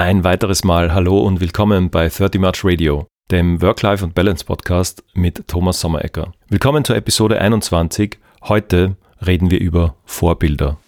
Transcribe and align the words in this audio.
Ein 0.00 0.22
weiteres 0.22 0.62
Mal 0.62 0.94
Hallo 0.94 1.18
und 1.18 1.40
willkommen 1.40 1.90
bei 1.90 2.08
30 2.08 2.40
March 2.40 2.64
Radio, 2.64 3.08
dem 3.32 3.60
Work-Life 3.60 4.04
und 4.04 4.14
Balance 4.14 4.44
Podcast 4.44 5.02
mit 5.12 5.48
Thomas 5.48 5.80
Sommerecker. 5.80 6.30
Willkommen 6.48 6.84
zur 6.84 6.94
Episode 6.94 7.40
21. 7.40 8.16
Heute 8.44 8.96
reden 9.26 9.50
wir 9.50 9.58
über 9.60 9.96
Vorbilder. 10.04 10.78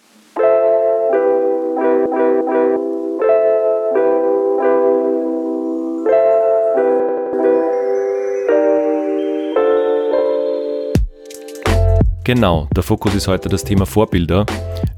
Genau, 12.23 12.69
der 12.73 12.83
Fokus 12.83 13.13
ist 13.13 13.27
heute 13.27 13.49
das 13.49 13.65
Thema 13.65 13.85
Vorbilder, 13.85 14.45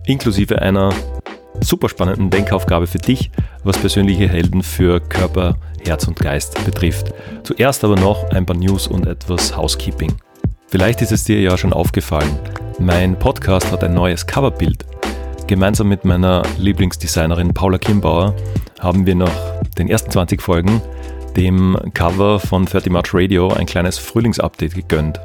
inklusive 0.06 0.62
einer 0.62 0.94
super 1.62 1.90
spannenden 1.90 2.30
Denkaufgabe 2.30 2.88
für 2.88 2.98
dich, 2.98 3.32
was 3.64 3.78
persönliche 3.78 4.28
Helden 4.28 4.64
für 4.64 5.00
Körper, 5.00 5.56
Herz 5.86 6.08
und 6.08 6.20
Geist 6.20 6.64
betrifft. 6.66 7.14
Zuerst 7.44 7.84
aber 7.84 7.96
noch 7.96 8.30
ein 8.32 8.46
paar 8.46 8.58
News 8.58 8.88
und 8.88 9.06
etwas 9.08 9.56
Housekeeping. 9.56 10.14
Vielleicht 10.68 11.02
ist 11.02 11.12
es 11.12 11.24
dir 11.24 11.40
ja 11.40 11.58
schon 11.58 11.74
aufgefallen, 11.74 12.40
mein 12.80 13.18
Podcast 13.18 13.72
hat 13.72 13.84
ein 13.84 13.94
neues 13.94 14.26
Coverbild. 14.26 14.86
Gemeinsam 15.48 15.90
mit 15.90 16.06
meiner 16.06 16.44
Lieblingsdesignerin 16.58 17.54
Paula 17.54 17.78
Kimbauer 17.78 18.36
haben 18.80 19.06
wir 19.06 19.16
nach 19.16 19.62
den 19.78 19.90
ersten 19.90 20.10
20 20.10 20.42
Folgen 20.42 20.82
dem 21.36 21.78
Cover 21.94 22.40
von 22.40 22.66
30 22.66 22.92
March 22.92 23.14
Radio 23.14 23.50
ein 23.50 23.66
kleines 23.66 23.98
Frühlingsupdate 23.98 24.76
gegönnt. 24.76 25.20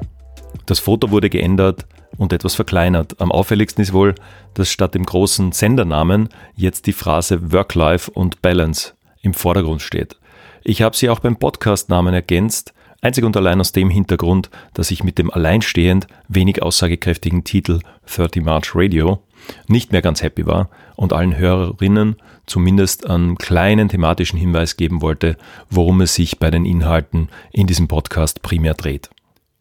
Das 0.66 0.78
Foto 0.78 1.10
wurde 1.10 1.30
geändert, 1.30 1.86
und 2.18 2.32
etwas 2.32 2.54
verkleinert. 2.54 3.20
Am 3.20 3.32
auffälligsten 3.32 3.82
ist 3.82 3.94
wohl, 3.94 4.14
dass 4.54 4.70
statt 4.70 4.94
dem 4.94 5.06
großen 5.06 5.52
Sendernamen 5.52 6.28
jetzt 6.54 6.86
die 6.86 6.92
Phrase 6.92 7.52
Work-Life 7.52 8.10
und 8.10 8.42
Balance 8.42 8.92
im 9.22 9.32
Vordergrund 9.32 9.80
steht. 9.80 10.18
Ich 10.64 10.82
habe 10.82 10.96
sie 10.96 11.08
auch 11.08 11.20
beim 11.20 11.36
Podcastnamen 11.36 12.12
ergänzt, 12.12 12.74
einzig 13.00 13.24
und 13.24 13.36
allein 13.36 13.60
aus 13.60 13.72
dem 13.72 13.90
Hintergrund, 13.90 14.50
dass 14.74 14.90
ich 14.90 15.04
mit 15.04 15.18
dem 15.18 15.30
alleinstehend 15.30 16.06
wenig 16.28 16.62
aussagekräftigen 16.62 17.44
Titel 17.44 17.80
30 18.06 18.42
March 18.42 18.72
Radio 18.74 19.22
nicht 19.68 19.92
mehr 19.92 20.02
ganz 20.02 20.22
happy 20.22 20.46
war 20.46 20.68
und 20.96 21.12
allen 21.12 21.36
Hörerinnen 21.36 22.16
zumindest 22.46 23.08
einen 23.08 23.38
kleinen 23.38 23.88
thematischen 23.88 24.38
Hinweis 24.38 24.76
geben 24.76 25.00
wollte, 25.00 25.36
worum 25.70 26.00
es 26.00 26.14
sich 26.14 26.38
bei 26.38 26.50
den 26.50 26.64
Inhalten 26.64 27.28
in 27.52 27.66
diesem 27.66 27.88
Podcast 27.88 28.42
primär 28.42 28.74
dreht. 28.74 29.10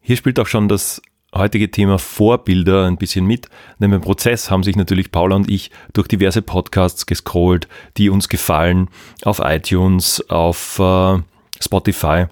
Hier 0.00 0.16
spielt 0.16 0.40
auch 0.40 0.46
schon 0.46 0.68
das 0.68 1.00
heutige 1.34 1.70
Thema 1.70 1.98
Vorbilder 1.98 2.86
ein 2.86 2.96
bisschen 2.96 3.26
mit. 3.26 3.48
Denn 3.80 3.90
beim 3.90 4.00
Prozess 4.00 4.50
haben 4.50 4.62
sich 4.62 4.76
natürlich 4.76 5.10
Paula 5.10 5.36
und 5.36 5.50
ich 5.50 5.70
durch 5.92 6.08
diverse 6.08 6.42
Podcasts 6.42 7.06
gescrollt, 7.06 7.68
die 7.96 8.10
uns 8.10 8.28
gefallen, 8.28 8.88
auf 9.22 9.40
iTunes, 9.42 10.24
auf 10.30 10.78
äh, 10.78 11.18
Spotify. 11.60 12.26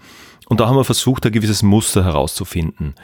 Und 0.48 0.60
da 0.60 0.68
haben 0.68 0.76
wir 0.76 0.84
versucht, 0.84 1.26
ein 1.26 1.32
gewisses 1.32 1.62
Muster 1.62 2.04
herauszufinden. 2.04 2.94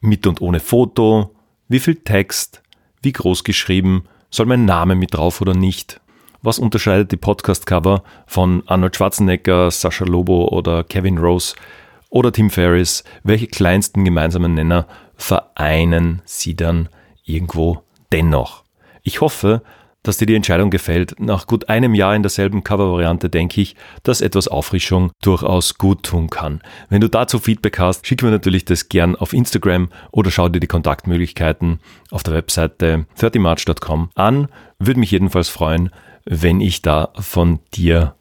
Mit 0.00 0.26
und 0.26 0.40
ohne 0.40 0.60
Foto, 0.60 1.34
wie 1.68 1.80
viel 1.80 1.96
Text, 1.96 2.62
wie 3.02 3.12
groß 3.12 3.44
geschrieben, 3.44 4.04
soll 4.30 4.46
mein 4.46 4.64
Name 4.64 4.94
mit 4.94 5.14
drauf 5.14 5.40
oder 5.40 5.54
nicht? 5.54 6.00
Was 6.42 6.58
unterscheidet 6.58 7.12
die 7.12 7.18
Podcast-Cover 7.18 8.02
von 8.26 8.62
Arnold 8.66 8.96
Schwarzenegger, 8.96 9.70
Sascha 9.70 10.06
Lobo 10.06 10.48
oder 10.48 10.84
Kevin 10.84 11.18
Rose 11.18 11.54
oder 12.08 12.32
Tim 12.32 12.48
Ferriss? 12.48 13.04
Welche 13.24 13.46
kleinsten 13.46 14.06
gemeinsamen 14.06 14.54
Nenner 14.54 14.86
vereinen 15.20 16.22
sie 16.24 16.56
dann 16.56 16.88
irgendwo 17.24 17.82
dennoch. 18.12 18.64
Ich 19.02 19.20
hoffe, 19.20 19.62
dass 20.02 20.16
dir 20.16 20.26
die 20.26 20.34
Entscheidung 20.34 20.70
gefällt. 20.70 21.20
Nach 21.20 21.46
gut 21.46 21.68
einem 21.68 21.94
Jahr 21.94 22.14
in 22.16 22.22
derselben 22.22 22.64
Covervariante 22.64 23.28
denke 23.28 23.60
ich, 23.60 23.76
dass 24.02 24.22
etwas 24.22 24.48
Auffrischung 24.48 25.12
durchaus 25.20 25.76
gut 25.76 26.04
tun 26.04 26.30
kann. 26.30 26.62
Wenn 26.88 27.02
du 27.02 27.08
dazu 27.08 27.38
Feedback 27.38 27.78
hast, 27.78 28.06
schick 28.06 28.22
mir 28.22 28.30
natürlich 28.30 28.64
das 28.64 28.88
gern 28.88 29.14
auf 29.14 29.34
Instagram 29.34 29.90
oder 30.10 30.30
schau 30.30 30.48
dir 30.48 30.60
die 30.60 30.66
Kontaktmöglichkeiten 30.66 31.80
auf 32.10 32.22
der 32.22 32.34
Webseite 32.34 33.06
30march.com 33.18 34.10
an. 34.14 34.48
Würde 34.78 35.00
mich 35.00 35.10
jedenfalls 35.10 35.50
freuen, 35.50 35.90
wenn 36.24 36.60
ich 36.62 36.80
da 36.80 37.10
von 37.18 37.58
dir 37.74 38.14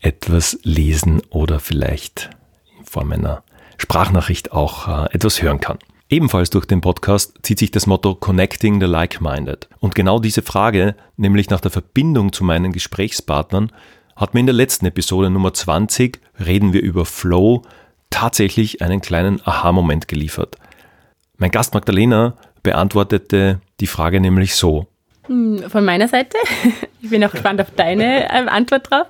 etwas 0.00 0.58
lesen 0.62 1.20
oder 1.30 1.58
vielleicht 1.58 2.30
in 2.78 2.84
Form 2.84 3.10
einer 3.10 3.42
Sprachnachricht 3.78 4.52
auch 4.52 4.86
äh, 4.86 5.12
etwas 5.12 5.42
hören 5.42 5.60
kann. 5.60 5.78
Ebenfalls 6.10 6.50
durch 6.50 6.66
den 6.66 6.82
Podcast 6.82 7.38
zieht 7.42 7.58
sich 7.58 7.70
das 7.70 7.86
Motto 7.86 8.14
Connecting 8.14 8.78
the 8.78 8.86
Like-Minded. 8.86 9.68
Und 9.80 9.94
genau 9.94 10.18
diese 10.18 10.42
Frage, 10.42 10.94
nämlich 11.16 11.48
nach 11.48 11.60
der 11.60 11.70
Verbindung 11.70 12.32
zu 12.32 12.44
meinen 12.44 12.72
Gesprächspartnern, 12.72 13.72
hat 14.14 14.34
mir 14.34 14.40
in 14.40 14.46
der 14.46 14.54
letzten 14.54 14.84
Episode 14.86 15.30
Nummer 15.30 15.54
20, 15.54 16.20
reden 16.44 16.74
wir 16.74 16.82
über 16.82 17.06
Flow, 17.06 17.62
tatsächlich 18.10 18.82
einen 18.82 19.00
kleinen 19.00 19.40
Aha-Moment 19.44 20.06
geliefert. 20.06 20.56
Mein 21.38 21.50
Gast 21.50 21.72
Magdalena 21.72 22.34
beantwortete 22.62 23.60
die 23.80 23.86
Frage 23.86 24.20
nämlich 24.20 24.54
so. 24.54 24.86
Hm, 25.26 25.70
von 25.70 25.86
meiner 25.86 26.06
Seite, 26.06 26.36
ich 27.02 27.08
bin 27.08 27.24
auch 27.24 27.32
gespannt 27.32 27.62
auf 27.62 27.70
deine 27.70 28.24
äh, 28.24 28.46
Antwort 28.46 28.90
drauf. 28.90 29.06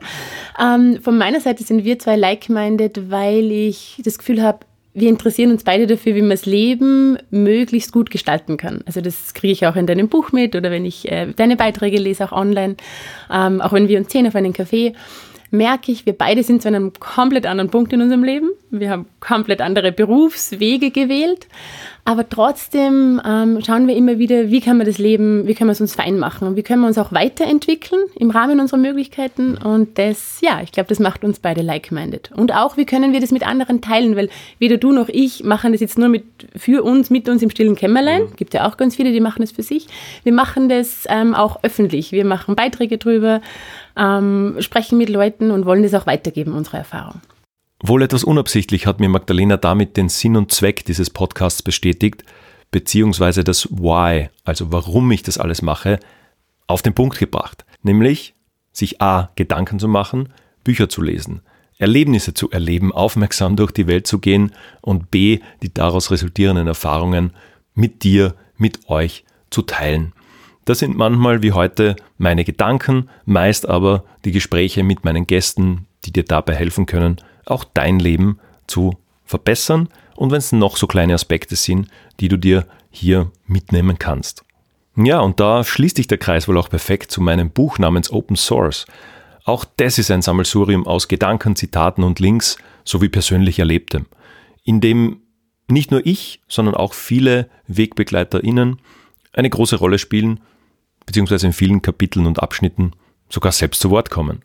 Ähm, 0.61 1.01
von 1.03 1.19
meiner 1.19 1.41
Seite 1.41 1.65
sind 1.65 1.85
wir 1.85 1.99
zwei 1.99 2.15
like-minded, 2.15 3.11
weil 3.11 3.51
ich 3.51 4.01
das 4.05 4.17
Gefühl 4.17 4.43
habe, 4.43 4.61
wir 4.95 5.09
interessieren 5.09 5.51
uns 5.51 5.65
beide 5.65 5.87
dafür, 5.89 6.15
wie 6.15 6.21
man 6.21 6.31
das 6.31 6.47
Leben 6.47 7.19
möglichst 7.31 7.93
gut 7.93 8.11
gestalten 8.11 8.57
kann. 8.57 8.83
Also 8.87 9.01
das 9.01 9.35
kriege 9.35 9.53
ich 9.53 9.67
auch 9.67 9.75
in 9.75 9.87
deinem 9.87 10.09
Buch 10.09 10.31
mit 10.31 10.55
oder 10.55 10.71
wenn 10.71 10.85
ich 10.85 11.11
äh, 11.11 11.27
deine 11.35 11.57
Beiträge 11.57 11.99
lese, 11.99 12.25
auch 12.25 12.33
online, 12.33 12.77
ähm, 13.31 13.61
auch 13.61 13.73
wenn 13.73 13.89
wir 13.89 13.99
uns 13.99 14.13
sehen 14.13 14.27
auf 14.27 14.37
einen 14.37 14.55
Café 14.55 14.95
merke 15.55 15.93
ich, 15.93 16.07
wir 16.07 16.13
beide 16.13 16.43
sind 16.43 16.63
zu 16.63 16.69
einem 16.69 16.93
komplett 16.99 17.47
anderen 17.47 17.71
Punkt 17.71 17.93
in 17.93 18.03
unserem 18.03 18.25
Leben. 18.25 18.51
Wir 18.71 18.91
haben 18.91 19.07
komplett 19.21 19.61
andere 19.61 19.93
Berufswege 19.93 20.91
gewählt. 20.91 21.47
Aber 22.07 22.29
trotzdem 22.29 23.21
ähm, 23.25 23.61
schauen 23.65 23.89
wir 23.89 23.97
immer 23.97 24.19
wieder, 24.19 24.51
wie 24.51 24.61
kann 24.61 24.77
man 24.77 24.87
das 24.87 24.99
Leben, 24.99 25.47
wie 25.47 25.55
können 25.55 25.69
wir 25.69 25.73
es 25.73 25.81
uns 25.81 25.95
fein 25.95 26.19
machen 26.19 26.47
und 26.47 26.57
wie 26.57 26.63
können 26.63 26.83
wir 26.83 26.87
uns 26.87 26.99
auch 26.99 27.13
weiterentwickeln 27.13 28.03
im 28.17 28.31
Rahmen 28.31 28.61
unserer 28.61 28.79
Möglichkeiten. 28.79 29.57
Und 29.57 29.97
das, 29.97 30.43
ja, 30.43 30.61
ich 30.63 30.71
glaube, 30.71 30.91
das 30.91 30.99
macht 30.99 31.25
uns 31.25 31.39
beide 31.39 31.63
like-minded. 31.63 32.31
Und 32.37 32.55
auch, 32.55 32.77
wie 32.77 32.85
können 32.85 33.15
wir 33.15 33.21
das 33.21 33.31
mit 33.31 33.47
anderen 33.47 33.81
teilen, 33.81 34.17
weil 34.17 34.29
weder 34.59 34.77
du 34.77 34.93
noch 34.93 35.09
ich 35.09 35.45
machen 35.45 35.73
das 35.73 35.81
jetzt 35.81 35.97
nur 35.97 36.11
mit, 36.11 36.25
für 36.55 36.83
uns, 36.83 37.09
mit 37.09 37.27
uns 37.27 37.43
im 37.43 37.49
stillen 37.49 37.75
Kämmerlein. 37.75 38.25
Mhm. 38.25 38.37
Gibt 38.37 38.53
ja 38.53 38.69
auch 38.69 38.77
ganz 38.77 38.97
viele, 38.97 39.11
die 39.11 39.21
machen 39.21 39.41
das 39.41 39.53
für 39.53 39.63
sich. 39.63 39.87
Wir 40.25 40.33
machen 40.35 40.69
das 40.69 41.05
ähm, 41.09 41.35
auch 41.35 41.61
öffentlich. 41.63 42.13
Wir 42.13 42.27
machen 42.27 42.55
Beiträge 42.55 42.99
drüber 42.99 43.41
ähm, 43.97 44.57
sprechen 44.61 44.99
mit 44.99 45.09
Leuten 45.09 45.51
und 45.51 45.67
wollen 45.67 45.83
das 45.83 45.95
auch 45.95 46.07
weitergeben, 46.07 46.53
unsere 46.53 46.79
Erfahrung. 46.79 47.21
Wohl 47.83 48.03
etwas 48.03 48.25
unabsichtlich 48.25 48.87
hat 48.87 49.01
mir 49.01 49.09
Magdalena 49.09 49.57
damit 49.57 49.97
den 49.97 50.09
Sinn 50.09 50.37
und 50.37 50.51
Zweck 50.53 50.85
dieses 50.87 51.11
Podcasts 51.11 51.63
bestätigt, 51.63 52.25
beziehungsweise 52.71 53.45
das 53.45 53.71
Why, 53.71 54.31
also 54.43 54.73
warum 54.73 55.11
ich 55.13 55.23
das 55.23 55.39
alles 55.39 55.61
mache, 55.61 56.01
auf 56.67 56.81
den 56.81 56.95
Punkt 56.95 57.19
gebracht. 57.19 57.67
Nämlich, 57.83 58.35
sich 58.73 59.03
A, 59.03 59.31
Gedanken 59.37 59.79
zu 59.79 59.87
machen, 59.87 60.31
Bücher 60.65 60.89
zu 60.89 61.03
lesen, 61.03 61.43
Erlebnisse 61.77 62.33
zu 62.33 62.51
erleben, 62.51 62.91
aufmerksam 62.91 63.55
durch 63.55 63.71
die 63.71 63.87
Welt 63.87 64.07
zu 64.07 64.19
gehen 64.19 64.53
und 64.81 65.11
B, 65.11 65.41
die 65.63 65.75
daraus 65.75 66.11
resultierenden 66.11 66.67
Erfahrungen 66.67 67.33
mit 67.75 68.03
dir, 68.03 68.35
mit 68.57 68.89
euch 68.89 69.25
zu 69.51 69.61
teilen. 69.61 70.14
Das 70.65 70.79
sind 70.79 70.97
manchmal 70.97 71.43
wie 71.43 71.53
heute 71.53 71.97
meine 72.17 72.45
Gedanken, 72.45 73.11
meist 73.27 73.69
aber 73.69 74.05
die 74.25 74.33
Gespräche 74.33 74.83
mit 74.83 75.05
meinen 75.05 75.27
Gästen, 75.27 75.87
die 76.05 76.13
dir 76.13 76.25
dabei 76.25 76.55
helfen 76.55 76.87
können, 76.87 77.19
auch 77.45 77.65
dein 77.65 77.99
Leben 77.99 78.39
zu 78.67 78.97
verbessern 79.25 79.89
und 80.17 80.31
wenn 80.31 80.39
es 80.39 80.53
noch 80.53 80.77
so 80.77 80.87
kleine 80.87 81.15
Aspekte 81.15 81.57
sind, 81.57 81.89
die 82.21 82.29
du 82.29 82.39
dir 82.39 82.67
hier 82.91 83.31
mitnehmen 83.47 83.99
kannst. 83.99 84.45
Ja, 84.97 85.21
und 85.21 85.41
da 85.41 85.65
schließt 85.65 85.97
sich 85.97 86.07
der 86.07 86.19
Kreis 86.19 86.47
wohl 86.47 86.57
auch 86.57 86.71
perfekt 86.71 87.11
zu 87.11 87.21
meinem 87.21 87.51
Buch 87.51 87.79
namens 87.79 88.11
Open 88.11 88.37
Source. 88.37 88.87
Auch 89.45 89.65
das 89.77 89.99
ist 89.99 90.11
ein 90.11 90.23
Sammelsurium 90.23 90.87
aus 90.87 91.09
Gedanken, 91.09 91.57
Zitaten 91.57 92.05
und 92.05 92.21
Links 92.21 92.57
sowie 92.85 93.09
persönlich 93.09 93.59
Erlebtem, 93.59 94.07
in 94.63 94.81
dem 94.81 95.21
nicht 95.69 95.91
nur 95.91 96.07
ich, 96.07 96.41
sondern 96.49 96.75
auch 96.75 96.95
viele 96.95 97.51
WegbegleiterInnen 97.67 98.81
eine 99.33 99.51
große 99.51 99.77
Rolle 99.77 99.99
spielen 99.99 100.41
beziehungsweise 101.07 101.47
in 101.47 101.53
vielen 101.53 101.83
Kapiteln 101.83 102.27
und 102.27 102.43
Abschnitten 102.43 102.93
sogar 103.29 103.53
selbst 103.53 103.81
zu 103.81 103.91
Wort 103.91 104.11
kommen. 104.11 104.43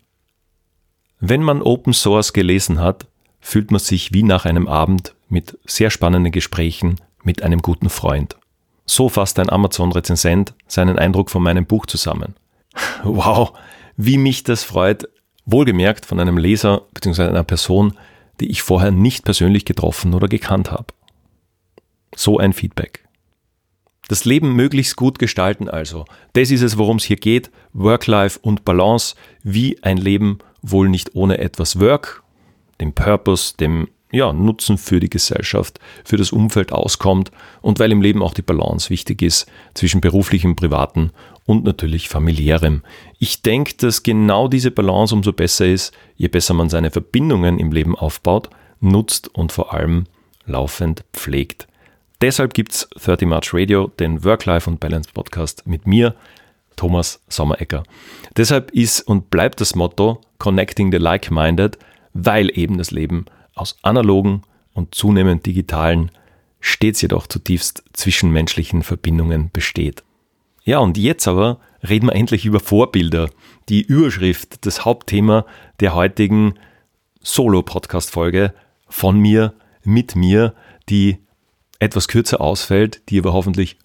Wenn 1.19 1.43
man 1.43 1.61
Open 1.61 1.93
Source 1.93 2.33
gelesen 2.33 2.79
hat, 2.79 3.07
fühlt 3.41 3.71
man 3.71 3.79
sich 3.79 4.13
wie 4.13 4.23
nach 4.23 4.45
einem 4.45 4.67
Abend 4.67 5.15
mit 5.27 5.57
sehr 5.65 5.89
spannenden 5.89 6.31
Gesprächen 6.31 6.95
mit 7.23 7.43
einem 7.43 7.61
guten 7.61 7.89
Freund. 7.89 8.37
So 8.85 9.09
fasst 9.09 9.37
ein 9.39 9.49
Amazon-Rezensent 9.49 10.53
seinen 10.67 10.97
Eindruck 10.97 11.29
von 11.29 11.43
meinem 11.43 11.65
Buch 11.65 11.85
zusammen. 11.85 12.35
Wow, 13.03 13.53
wie 13.97 14.17
mich 14.17 14.43
das 14.43 14.63
freut, 14.63 15.09
wohlgemerkt 15.45 16.05
von 16.05 16.19
einem 16.19 16.37
Leser 16.37 16.83
bzw. 16.93 17.23
einer 17.23 17.43
Person, 17.43 17.97
die 18.39 18.49
ich 18.49 18.61
vorher 18.61 18.91
nicht 18.91 19.25
persönlich 19.25 19.65
getroffen 19.65 20.13
oder 20.13 20.27
gekannt 20.27 20.71
habe. 20.71 20.93
So 22.15 22.37
ein 22.37 22.53
Feedback. 22.53 23.05
Das 24.09 24.25
Leben 24.25 24.55
möglichst 24.55 24.95
gut 24.95 25.19
gestalten 25.19 25.69
also. 25.69 26.03
Das 26.33 26.49
ist 26.49 26.63
es, 26.63 26.79
worum 26.79 26.97
es 26.97 27.03
hier 27.03 27.17
geht. 27.17 27.51
Work-Life 27.73 28.39
und 28.41 28.65
Balance, 28.65 29.15
wie 29.43 29.81
ein 29.83 29.97
Leben 29.97 30.39
wohl 30.63 30.89
nicht 30.89 31.15
ohne 31.15 31.37
etwas 31.37 31.79
Work, 31.79 32.23
dem 32.81 32.93
Purpose, 32.93 33.55
dem 33.55 33.87
ja, 34.11 34.33
Nutzen 34.33 34.79
für 34.79 34.99
die 34.99 35.11
Gesellschaft, 35.11 35.79
für 36.03 36.17
das 36.17 36.31
Umfeld 36.31 36.71
auskommt 36.71 37.29
und 37.61 37.77
weil 37.77 37.91
im 37.91 38.01
Leben 38.01 38.23
auch 38.23 38.33
die 38.33 38.41
Balance 38.41 38.89
wichtig 38.89 39.21
ist 39.21 39.45
zwischen 39.75 40.01
beruflichem, 40.01 40.55
privaten 40.55 41.11
und 41.45 41.63
natürlich 41.63 42.09
familiärem. 42.09 42.81
Ich 43.19 43.43
denke, 43.43 43.75
dass 43.77 44.01
genau 44.01 44.47
diese 44.47 44.71
Balance 44.71 45.13
umso 45.13 45.33
besser 45.33 45.67
ist, 45.67 45.93
je 46.15 46.29
besser 46.29 46.55
man 46.55 46.69
seine 46.69 46.89
Verbindungen 46.89 47.59
im 47.59 47.71
Leben 47.71 47.95
aufbaut, 47.95 48.49
nutzt 48.79 49.27
und 49.35 49.51
vor 49.51 49.71
allem 49.71 50.05
laufend 50.47 51.03
pflegt. 51.13 51.68
Deshalb 52.21 52.53
gibt 52.53 52.73
es 52.73 52.89
30 53.01 53.25
March 53.29 53.53
Radio, 53.53 53.87
den 53.97 54.25
Work-Life 54.25 54.69
und 54.69 54.81
Balance 54.81 55.09
Podcast 55.13 55.65
mit 55.65 55.87
mir, 55.87 56.15
Thomas 56.75 57.21
Sommerecker. 57.29 57.83
Deshalb 58.35 58.71
ist 58.71 59.01
und 59.07 59.29
bleibt 59.29 59.61
das 59.61 59.73
Motto 59.73 60.19
Connecting 60.37 60.91
the 60.91 60.97
Like-Minded, 60.97 61.77
weil 62.13 62.51
eben 62.57 62.77
das 62.77 62.91
Leben 62.91 63.25
aus 63.55 63.77
analogen 63.83 64.41
und 64.73 64.95
zunehmend 64.95 65.45
digitalen, 65.45 66.11
stets 66.59 67.01
jedoch 67.01 67.25
zutiefst 67.25 67.83
zwischenmenschlichen 67.93 68.83
Verbindungen 68.83 69.49
besteht. 69.53 70.03
Ja, 70.65 70.79
und 70.79 70.97
jetzt 70.97 71.25
aber 71.25 71.61
reden 71.87 72.07
wir 72.07 72.15
endlich 72.15 72.45
über 72.45 72.59
Vorbilder, 72.59 73.29
die 73.69 73.81
Überschrift, 73.81 74.65
das 74.65 74.83
Hauptthema 74.83 75.45
der 75.79 75.95
heutigen 75.95 76.55
Solo-Podcast-Folge 77.21 78.53
von 78.89 79.17
mir, 79.17 79.53
mit 79.85 80.17
mir, 80.17 80.53
die 80.89 81.19
etwas 81.79 82.07
kürzer 82.07 82.41
ausfällt, 82.41 83.01
die 83.09 83.19
aber 83.19 83.33
hoffentlich 83.33 83.77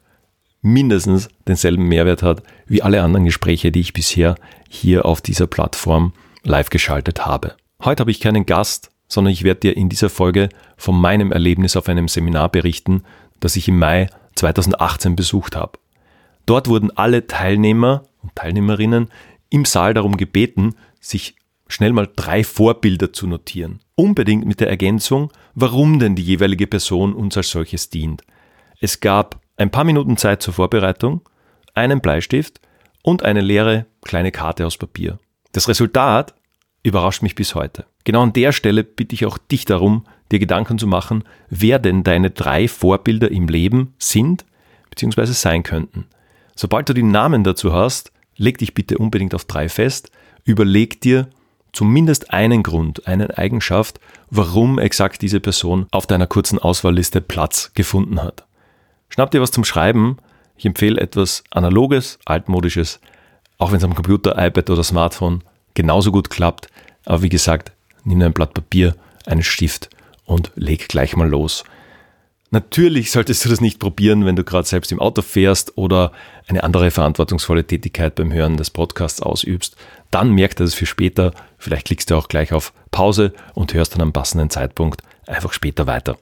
mindestens 0.63 1.29
denselben 1.47 1.85
Mehrwert 1.85 2.23
hat 2.23 2.43
wie 2.67 2.83
alle 2.83 3.03
anderen 3.03 3.27
Gespräche, 3.27 3.71
die 3.71 3.81
ich 3.81 3.93
bisher 3.93 4.35
hier 4.69 5.05
auf 5.05 5.21
dieser 5.21 5.47
Plattform 5.47 6.13
live 6.43 6.71
geschaltet 6.71 7.27
habe. 7.27 7.55
Heute 7.83 8.01
habe 8.01 8.11
ich 8.11 8.21
keinen 8.21 8.47
Gast, 8.47 8.91
sondern 9.07 9.33
ich 9.33 9.45
werde 9.45 9.61
dir 9.61 9.77
in 9.77 9.89
dieser 9.89 10.09
Folge 10.09 10.49
von 10.77 10.99
meinem 10.99 11.33
Erlebnis 11.33 11.77
auf 11.77 11.89
einem 11.89 12.09
Seminar 12.09 12.49
berichten, 12.49 13.05
das 13.41 13.57
ich 13.57 13.69
im 13.69 13.79
Mai 13.79 14.09
2018 14.37 15.17
besucht 15.17 15.55
habe. 15.55 15.79
Dort 16.47 16.69
wurden 16.69 16.91
alle 16.97 17.27
Teilnehmer 17.27 18.05
und 18.23 18.35
Teilnehmerinnen 18.35 19.09
im 19.51 19.65
Saal 19.65 19.95
darum 19.95 20.17
gebeten, 20.17 20.75
sich 21.01 21.37
schnell 21.69 21.93
mal 21.93 22.09
drei 22.17 22.43
Vorbilder 22.43 23.13
zu 23.13 23.27
notieren. 23.27 23.81
Unbedingt 23.97 24.45
mit 24.45 24.61
der 24.61 24.69
Ergänzung, 24.69 25.33
warum 25.55 25.99
denn 25.99 26.17
die 26.17 26.25
jeweilige 26.25 26.67
Person 26.67 27.15
uns 27.15 27.37
als 27.37 27.51
solches 27.51 27.91
dient. 27.91 28.23
Es 28.81 29.01
gab 29.01 29.41
ein 29.57 29.71
paar 29.71 29.85
Minuten 29.85 30.17
Zeit 30.17 30.43
zur 30.43 30.55
Vorbereitung, 30.55 31.21
einen 31.75 32.01
Bleistift 32.01 32.61
und 33.03 33.23
eine 33.23 33.41
leere 33.41 33.87
kleine 34.03 34.33
Karte 34.33 34.67
aus 34.67 34.79
Papier. 34.79 35.19
Das 35.53 35.69
Resultat 35.69 36.35
überrascht 36.83 37.23
mich 37.23 37.35
bis 37.35 37.55
heute. 37.55 37.87
Genau 38.05 38.23
an 38.23 38.33
der 38.33 38.53
Stelle 38.53 38.85
bitte 38.85 39.15
ich 39.15 39.27
auch 39.27 39.39
dich 39.39 39.65
darum, 39.65 40.05
dir 40.33 40.39
Gedanken 40.39 40.79
zu 40.79 40.87
machen, 40.87 41.25
wer 41.49 41.79
denn 41.79 42.03
deine 42.03 42.31
drei 42.31 42.67
Vorbilder 42.69 43.31
im 43.31 43.49
Leben 43.49 43.95
sind 43.99 44.45
bzw. 44.91 45.27
sein 45.27 45.63
könnten. 45.63 46.07
Sobald 46.57 46.89
du 46.89 46.93
die 46.93 47.03
Namen 47.03 47.45
dazu 47.45 47.73
hast, 47.73 48.13
leg 48.37 48.59
dich 48.59 48.75
bitte 48.75 48.99
unbedingt 48.99 49.35
auf 49.35 49.45
drei 49.45 49.69
fest, 49.69 50.11
überleg 50.45 51.01
dir 51.01 51.29
zumindest 51.75 52.33
einen 52.33 52.63
Grund, 52.63 53.07
eine 53.07 53.37
Eigenschaft, 53.37 54.01
warum 54.31 54.79
exakt 54.79 55.21
diese 55.23 55.41
Person 55.41 55.87
auf 55.91 56.07
deiner 56.07 56.27
kurzen 56.27 56.59
Auswahlliste 56.59 57.21
Platz 57.21 57.73
gefunden 57.75 58.23
hat. 58.23 58.47
Schnapp 59.09 59.31
dir 59.31 59.41
was 59.41 59.51
zum 59.51 59.65
Schreiben. 59.65 60.17
Ich 60.57 60.65
empfehle 60.65 61.01
etwas 61.01 61.45
Analoges, 61.51 62.19
Altmodisches, 62.25 63.01
auch 63.59 63.71
wenn 63.71 63.79
es 63.79 63.85
am 63.85 63.95
Computer, 63.95 64.37
iPad 64.39 64.71
oder 64.71 64.85
Smartphone 64.85 65.43
genauso 65.75 66.11
gut 66.13 66.31
klappt. 66.31 66.69
Aber 67.05 67.23
wie 67.23 67.29
gesagt, 67.29 67.73
nimm 68.05 68.23
ein 68.23 68.33
Blatt 68.33 68.55
Papier, 68.55 68.97
einen 69.27 69.43
Stift 69.43 69.91
und 70.25 70.53
leg 70.55 70.89
gleich 70.89 71.17
mal 71.17 71.29
los. 71.29 71.65
Natürlich 72.55 73.11
solltest 73.11 73.45
du 73.45 73.49
das 73.49 73.61
nicht 73.61 73.81
probieren, 73.81 74.27
wenn 74.27 74.37
du 74.37 74.45
gerade 74.45 74.69
selbst 74.69 74.93
im 74.93 75.01
Auto 75.01 75.23
fährst 75.23 75.77
oder 75.77 76.13
eine 76.47 76.63
andere 76.63 76.93
verantwortungsvolle 76.93 77.67
Tätigkeit 77.67 78.15
beim 78.15 78.33
Hören 78.33 78.57
des 78.57 78.71
Podcasts 78.71 79.21
ausübst. 79.21 79.75
Dann 80.13 80.31
merkt 80.31 80.61
er 80.61 80.67
das 80.67 80.75
für 80.75 80.87
später. 80.87 81.33
Vielleicht 81.59 81.89
klickst 81.89 82.13
du 82.13 82.15
auch 82.15 82.29
gleich 82.29 82.53
auf 82.53 82.73
Pause 82.93 83.33
und 83.55 83.75
hörst 83.75 83.95
dann 83.95 84.03
am 84.03 84.13
passenden 84.13 84.51
Zeitpunkt 84.51 85.03
einfach 85.27 85.53
später 85.53 85.89
weiter. 85.89 86.17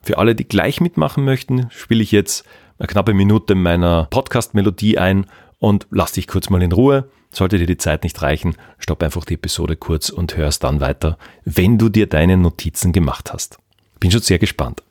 Für 0.00 0.16
alle, 0.16 0.34
die 0.34 0.48
gleich 0.48 0.80
mitmachen 0.80 1.26
möchten, 1.26 1.66
spiele 1.68 2.02
ich 2.02 2.10
jetzt 2.10 2.46
eine 2.78 2.86
knappe 2.86 3.12
Minute 3.12 3.54
meiner 3.54 4.06
Podcast-Melodie 4.08 4.96
ein 4.96 5.26
und 5.58 5.88
lass 5.90 6.12
dich 6.12 6.26
kurz 6.26 6.48
mal 6.48 6.62
in 6.62 6.72
Ruhe. 6.72 7.10
Sollte 7.30 7.58
dir 7.58 7.66
die 7.66 7.76
Zeit 7.76 8.02
nicht 8.02 8.22
reichen, 8.22 8.56
stopp 8.78 9.02
einfach 9.02 9.26
die 9.26 9.34
Episode 9.34 9.76
kurz 9.76 10.08
und 10.08 10.38
hörst 10.38 10.64
dann 10.64 10.80
weiter, 10.80 11.18
wenn 11.44 11.76
du 11.76 11.90
dir 11.90 12.06
deine 12.06 12.38
Notizen 12.38 12.92
gemacht 12.92 13.30
hast. 13.30 13.58
Bin 14.00 14.10
schon 14.10 14.22
sehr 14.22 14.38
gespannt. 14.38 14.82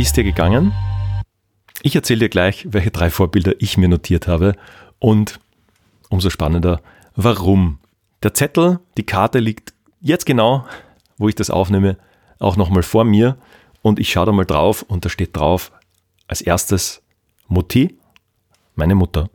Wie 0.00 0.04
ist 0.04 0.16
dir 0.16 0.24
gegangen? 0.24 0.72
Ich 1.82 1.94
erzähle 1.94 2.20
dir 2.20 2.28
gleich, 2.30 2.66
welche 2.70 2.90
drei 2.90 3.10
Vorbilder 3.10 3.52
ich 3.58 3.76
mir 3.76 3.86
notiert 3.86 4.28
habe 4.28 4.56
und 4.98 5.40
umso 6.08 6.30
spannender, 6.30 6.80
warum. 7.16 7.80
Der 8.22 8.32
Zettel, 8.32 8.80
die 8.96 9.04
Karte 9.04 9.40
liegt 9.40 9.74
jetzt 10.00 10.24
genau, 10.24 10.64
wo 11.18 11.28
ich 11.28 11.34
das 11.34 11.50
aufnehme, 11.50 11.98
auch 12.38 12.56
nochmal 12.56 12.82
vor 12.82 13.04
mir 13.04 13.36
und 13.82 13.98
ich 13.98 14.10
schaue 14.10 14.24
da 14.24 14.32
mal 14.32 14.46
drauf 14.46 14.80
und 14.80 15.04
da 15.04 15.10
steht 15.10 15.36
drauf 15.36 15.70
als 16.28 16.40
erstes 16.40 17.02
Mutti, 17.48 17.98
meine 18.76 18.94
Mutter. 18.94 19.28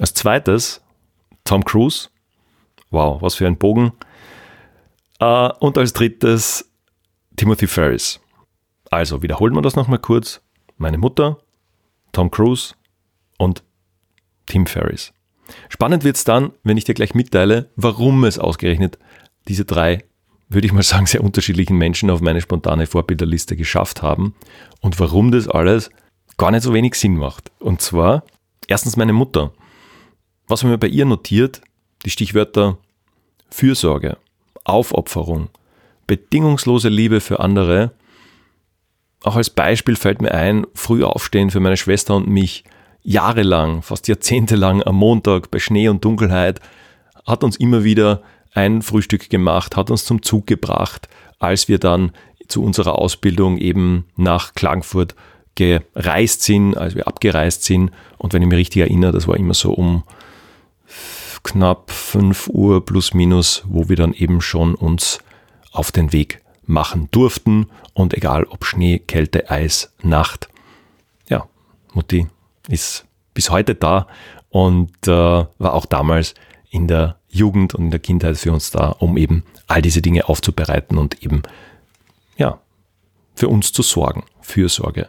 Als 0.00 0.14
zweites 0.14 0.80
Tom 1.44 1.62
Cruise. 1.62 2.08
Wow, 2.88 3.20
was 3.20 3.34
für 3.34 3.46
ein 3.46 3.58
Bogen. 3.58 3.92
Äh, 5.18 5.50
und 5.60 5.76
als 5.76 5.92
drittes 5.92 6.66
Timothy 7.36 7.66
Ferris. 7.66 8.20
Also 8.90 9.22
wiederholen 9.22 9.54
wir 9.54 9.62
das 9.62 9.76
nochmal 9.76 9.98
kurz. 9.98 10.40
Meine 10.76 10.98
Mutter, 10.98 11.38
Tom 12.12 12.30
Cruise 12.30 12.74
und 13.38 13.62
Tim 14.46 14.66
Ferriss. 14.66 15.12
Spannend 15.68 16.04
wird 16.04 16.16
es 16.16 16.24
dann, 16.24 16.52
wenn 16.62 16.76
ich 16.76 16.84
dir 16.84 16.94
gleich 16.94 17.14
mitteile, 17.14 17.70
warum 17.76 18.24
es 18.24 18.38
ausgerechnet 18.38 18.98
diese 19.48 19.64
drei, 19.64 20.04
würde 20.48 20.66
ich 20.66 20.72
mal 20.72 20.82
sagen, 20.82 21.06
sehr 21.06 21.22
unterschiedlichen 21.22 21.76
Menschen 21.76 22.10
auf 22.10 22.20
meine 22.20 22.40
spontane 22.40 22.86
Vorbilderliste 22.86 23.56
geschafft 23.56 24.02
haben 24.02 24.34
und 24.80 24.98
warum 25.00 25.30
das 25.30 25.48
alles 25.48 25.90
gar 26.36 26.50
nicht 26.50 26.62
so 26.62 26.74
wenig 26.74 26.94
Sinn 26.94 27.16
macht. 27.16 27.50
Und 27.58 27.80
zwar 27.80 28.24
erstens 28.66 28.96
meine 28.96 29.12
Mutter. 29.12 29.52
Was 30.48 30.62
haben 30.62 30.70
wir 30.70 30.78
bei 30.78 30.88
ihr 30.88 31.04
notiert? 31.04 31.60
Die 32.04 32.10
Stichwörter 32.10 32.78
Fürsorge, 33.50 34.18
Aufopferung, 34.64 35.48
bedingungslose 36.06 36.88
Liebe 36.88 37.20
für 37.20 37.40
andere 37.40 37.92
auch 39.26 39.36
als 39.36 39.50
Beispiel 39.50 39.96
fällt 39.96 40.22
mir 40.22 40.32
ein, 40.32 40.66
früh 40.74 41.02
aufstehen 41.02 41.50
für 41.50 41.60
meine 41.60 41.76
Schwester 41.76 42.14
und 42.14 42.28
mich, 42.28 42.64
jahrelang, 43.02 43.82
fast 43.82 44.08
jahrzehntelang 44.08 44.82
am 44.82 44.96
Montag 44.96 45.50
bei 45.50 45.58
Schnee 45.58 45.88
und 45.88 46.04
Dunkelheit, 46.04 46.60
hat 47.26 47.42
uns 47.42 47.56
immer 47.56 47.84
wieder 47.84 48.22
ein 48.52 48.82
Frühstück 48.82 49.28
gemacht, 49.28 49.76
hat 49.76 49.90
uns 49.90 50.04
zum 50.04 50.22
Zug 50.22 50.46
gebracht, 50.46 51.08
als 51.38 51.68
wir 51.68 51.78
dann 51.78 52.12
zu 52.48 52.62
unserer 52.62 52.98
Ausbildung 52.98 53.58
eben 53.58 54.06
nach 54.16 54.54
Klagenfurt 54.54 55.14
gereist 55.56 56.42
sind, 56.42 56.76
als 56.76 56.94
wir 56.94 57.08
abgereist 57.08 57.64
sind. 57.64 57.90
Und 58.18 58.32
wenn 58.32 58.42
ich 58.42 58.48
mich 58.48 58.58
richtig 58.58 58.82
erinnere, 58.82 59.12
das 59.12 59.26
war 59.26 59.36
immer 59.36 59.54
so 59.54 59.72
um 59.72 60.04
knapp 61.42 61.90
5 61.90 62.48
Uhr 62.48 62.84
plus 62.84 63.14
minus, 63.14 63.64
wo 63.66 63.88
wir 63.88 63.96
dann 63.96 64.12
eben 64.12 64.40
schon 64.40 64.74
uns 64.74 65.18
auf 65.72 65.92
den 65.92 66.12
Weg 66.12 66.42
machen 66.66 67.08
durften. 67.10 67.66
Und 67.94 68.14
egal 68.14 68.44
ob 68.44 68.64
Schnee, 68.64 68.98
Kälte, 68.98 69.50
Eis, 69.50 69.92
Nacht. 70.02 70.48
Ja, 71.28 71.46
Mutti 71.92 72.26
ist 72.68 73.06
bis 73.34 73.50
heute 73.50 73.74
da 73.74 74.06
und 74.50 74.90
äh, 75.06 75.10
war 75.10 75.74
auch 75.74 75.86
damals 75.86 76.34
in 76.70 76.88
der 76.88 77.16
Jugend 77.28 77.74
und 77.74 77.84
in 77.84 77.90
der 77.90 78.00
Kindheit 78.00 78.38
für 78.38 78.52
uns 78.52 78.70
da, 78.70 78.88
um 78.90 79.16
eben 79.16 79.44
all 79.66 79.82
diese 79.82 80.02
Dinge 80.02 80.28
aufzubereiten 80.28 80.98
und 80.98 81.22
eben, 81.22 81.42
ja, 82.36 82.60
für 83.34 83.48
uns 83.48 83.72
zu 83.72 83.82
sorgen. 83.82 84.24
Fürsorge. 84.40 85.08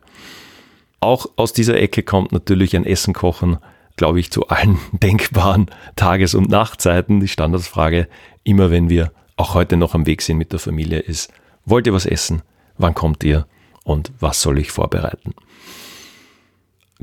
Auch 0.99 1.27
aus 1.35 1.53
dieser 1.53 1.77
Ecke 1.77 2.03
kommt 2.03 2.31
natürlich 2.31 2.75
ein 2.75 2.85
Essen 2.85 3.13
kochen, 3.13 3.57
glaube 3.95 4.19
ich, 4.19 4.31
zu 4.31 4.47
allen 4.47 4.79
denkbaren 4.91 5.67
Tages- 5.95 6.35
und 6.35 6.49
Nachtzeiten. 6.49 7.19
Die 7.19 7.27
Standardsfrage, 7.27 8.07
immer 8.43 8.71
wenn 8.71 8.89
wir 8.89 9.11
auch 9.35 9.53
heute 9.53 9.77
noch 9.77 9.93
am 9.93 10.05
Weg 10.05 10.21
sind 10.21 10.37
mit 10.37 10.51
der 10.51 10.59
Familie, 10.59 10.99
ist, 10.99 11.31
wollt 11.67 11.85
ihr 11.85 11.93
was 11.93 12.05
essen? 12.05 12.41
Wann 12.77 12.95
kommt 12.95 13.23
ihr? 13.23 13.45
Und 13.83 14.11
was 14.19 14.41
soll 14.41 14.57
ich 14.57 14.71
vorbereiten? 14.71 15.33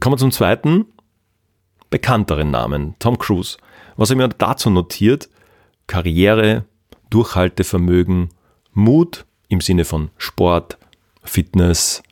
Kommen 0.00 0.14
wir 0.14 0.18
zum 0.18 0.33
zweiten, 0.33 0.87
bekannteren 1.90 2.50
Namen, 2.50 2.97
Tom 2.99 3.18
Cruise. 3.18 3.56
Was 3.97 4.11
er 4.11 4.16
mir 4.16 4.28
dazu 4.28 4.71
notiert, 4.71 5.28
Karriere, 5.87 6.64
Durchhaltevermögen, 7.11 8.30
Mut 8.73 9.25
im 9.49 9.61
Sinne 9.61 9.85
von 9.85 10.11
Sport, 10.18 10.78
Fitness, 11.23 12.02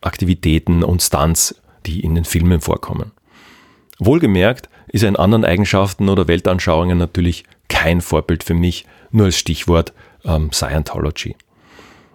Aktivitäten 0.00 0.82
und 0.82 1.02
Stunts, 1.02 1.60
die 1.84 2.00
in 2.00 2.14
den 2.14 2.24
Filmen 2.24 2.60
vorkommen. 2.60 3.12
Wohlgemerkt 3.98 4.70
ist 4.88 5.02
er 5.02 5.10
in 5.10 5.16
anderen 5.16 5.44
Eigenschaften 5.44 6.08
oder 6.08 6.26
Weltanschauungen 6.26 6.96
natürlich 6.96 7.44
kein 7.68 8.00
Vorbild 8.00 8.42
für 8.42 8.54
mich, 8.54 8.86
nur 9.10 9.26
als 9.26 9.36
Stichwort 9.36 9.92
ähm, 10.24 10.50
Scientology. 10.52 11.36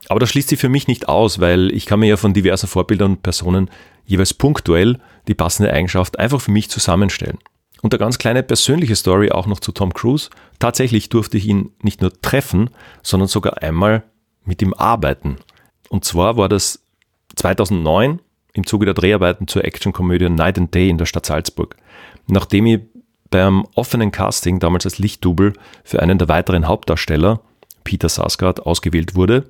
Aber 0.08 0.20
das 0.20 0.30
schließt 0.30 0.50
sich 0.50 0.60
für 0.60 0.70
mich 0.70 0.88
nicht 0.88 1.08
aus, 1.08 1.40
weil 1.40 1.72
ich 1.74 1.86
kann 1.86 2.00
mir 2.00 2.08
ja 2.08 2.18
von 2.18 2.34
diversen 2.34 2.68
Vorbildern 2.68 3.14
und 3.14 3.24
Personen 3.24 3.70
jeweils 4.06 4.34
punktuell 4.34 5.00
die 5.28 5.34
passende 5.34 5.72
Eigenschaft 5.72 6.20
einfach 6.20 6.42
für 6.42 6.52
mich 6.52 6.70
zusammenstellen. 6.70 7.40
Und 7.82 7.94
eine 7.94 8.00
ganz 8.00 8.18
kleine 8.18 8.44
persönliche 8.44 8.96
Story 8.96 9.32
auch 9.32 9.48
noch 9.48 9.60
zu 9.60 9.72
Tom 9.72 9.94
Cruise. 9.94 10.30
Tatsächlich 10.60 11.10
durfte 11.10 11.38
ich 11.38 11.48
ihn 11.48 11.72
nicht 11.82 12.02
nur 12.02 12.14
treffen, 12.22 12.70
sondern 13.04 13.28
sogar 13.28 13.62
einmal 13.62 14.04
mit 14.44 14.62
ihm 14.62 14.74
arbeiten. 14.74 15.38
Und 15.90 16.06
zwar 16.06 16.38
war 16.38 16.50
das 16.50 16.84
2009 17.36 18.20
im 18.54 18.66
Zuge 18.66 18.86
der 18.86 18.94
Dreharbeiten 18.94 19.48
zur 19.48 19.66
Actionkomödie 19.66 20.30
Night 20.30 20.58
and 20.58 20.74
Day 20.74 20.90
in 20.90 20.98
der 20.98 21.06
Stadt 21.06 21.26
Salzburg. 21.26 21.76
Nachdem 22.28 22.66
ich 22.66 22.80
beim 23.30 23.68
offenen 23.76 24.12
Casting 24.12 24.60
damals 24.60 24.86
als 24.86 24.98
Lichtdubel 24.98 25.54
für 25.84 26.02
einen 26.02 26.18
der 26.18 26.30
weiteren 26.30 26.68
Hauptdarsteller, 26.68 27.42
Peter 27.84 28.10
Sarsgaard, 28.10 28.66
ausgewählt 28.66 29.16
wurde, 29.16 29.50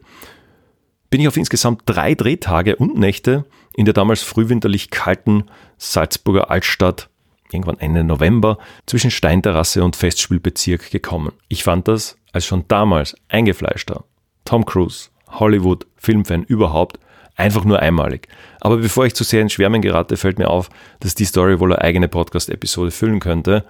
bin 1.16 1.22
ich 1.22 1.30
auf 1.30 1.38
insgesamt 1.38 1.84
drei 1.86 2.14
Drehtage 2.14 2.76
und 2.76 3.00
Nächte 3.00 3.46
in 3.74 3.86
der 3.86 3.94
damals 3.94 4.22
frühwinterlich 4.22 4.90
kalten 4.90 5.46
Salzburger 5.78 6.52
Altstadt, 6.52 7.08
irgendwann 7.54 7.80
Ende 7.80 8.04
November, 8.04 8.58
zwischen 8.86 9.12
Steinterrasse 9.12 9.82
und 9.82 9.96
Festspielbezirk 9.96 10.92
gekommen. 10.92 11.32
Ich 11.48 11.64
fand 11.64 11.88
das 11.88 12.18
als 12.34 12.46
schon 12.46 12.66
damals 12.68 13.16
eingefleischter 13.30 14.04
Tom 14.44 14.66
Cruise, 14.66 15.08
Hollywood, 15.30 15.88
Filmfan 15.96 16.44
überhaupt, 16.44 17.00
einfach 17.38 17.64
nur 17.64 17.80
einmalig. 17.80 18.28
Aber 18.60 18.76
bevor 18.76 19.06
ich 19.06 19.16
zu 19.16 19.24
sehr 19.24 19.42
ins 19.42 19.54
Schwärmen 19.54 19.82
gerate, 19.82 20.18
fällt 20.18 20.38
mir 20.38 20.50
auf, 20.50 20.70
dass 21.00 21.16
die 21.16 21.24
Story 21.24 21.62
wohl 21.62 21.72
eine 21.72 21.82
eigene 21.82 22.10
Podcast-Episode 22.10 22.92
füllen 22.92 23.22
könnte. 23.22 23.64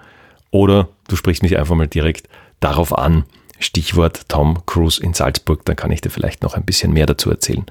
Oder 0.50 0.88
du 1.06 1.14
sprichst 1.14 1.44
mich 1.44 1.56
einfach 1.56 1.76
mal 1.76 1.86
direkt 1.86 2.28
darauf 2.58 2.98
an. 2.98 3.22
Stichwort 3.58 4.28
Tom 4.28 4.64
Cruise 4.66 5.02
in 5.02 5.14
Salzburg, 5.14 5.64
dann 5.64 5.76
kann 5.76 5.90
ich 5.90 6.00
dir 6.00 6.10
vielleicht 6.10 6.42
noch 6.42 6.54
ein 6.54 6.64
bisschen 6.64 6.92
mehr 6.92 7.06
dazu 7.06 7.30
erzählen. 7.30 7.64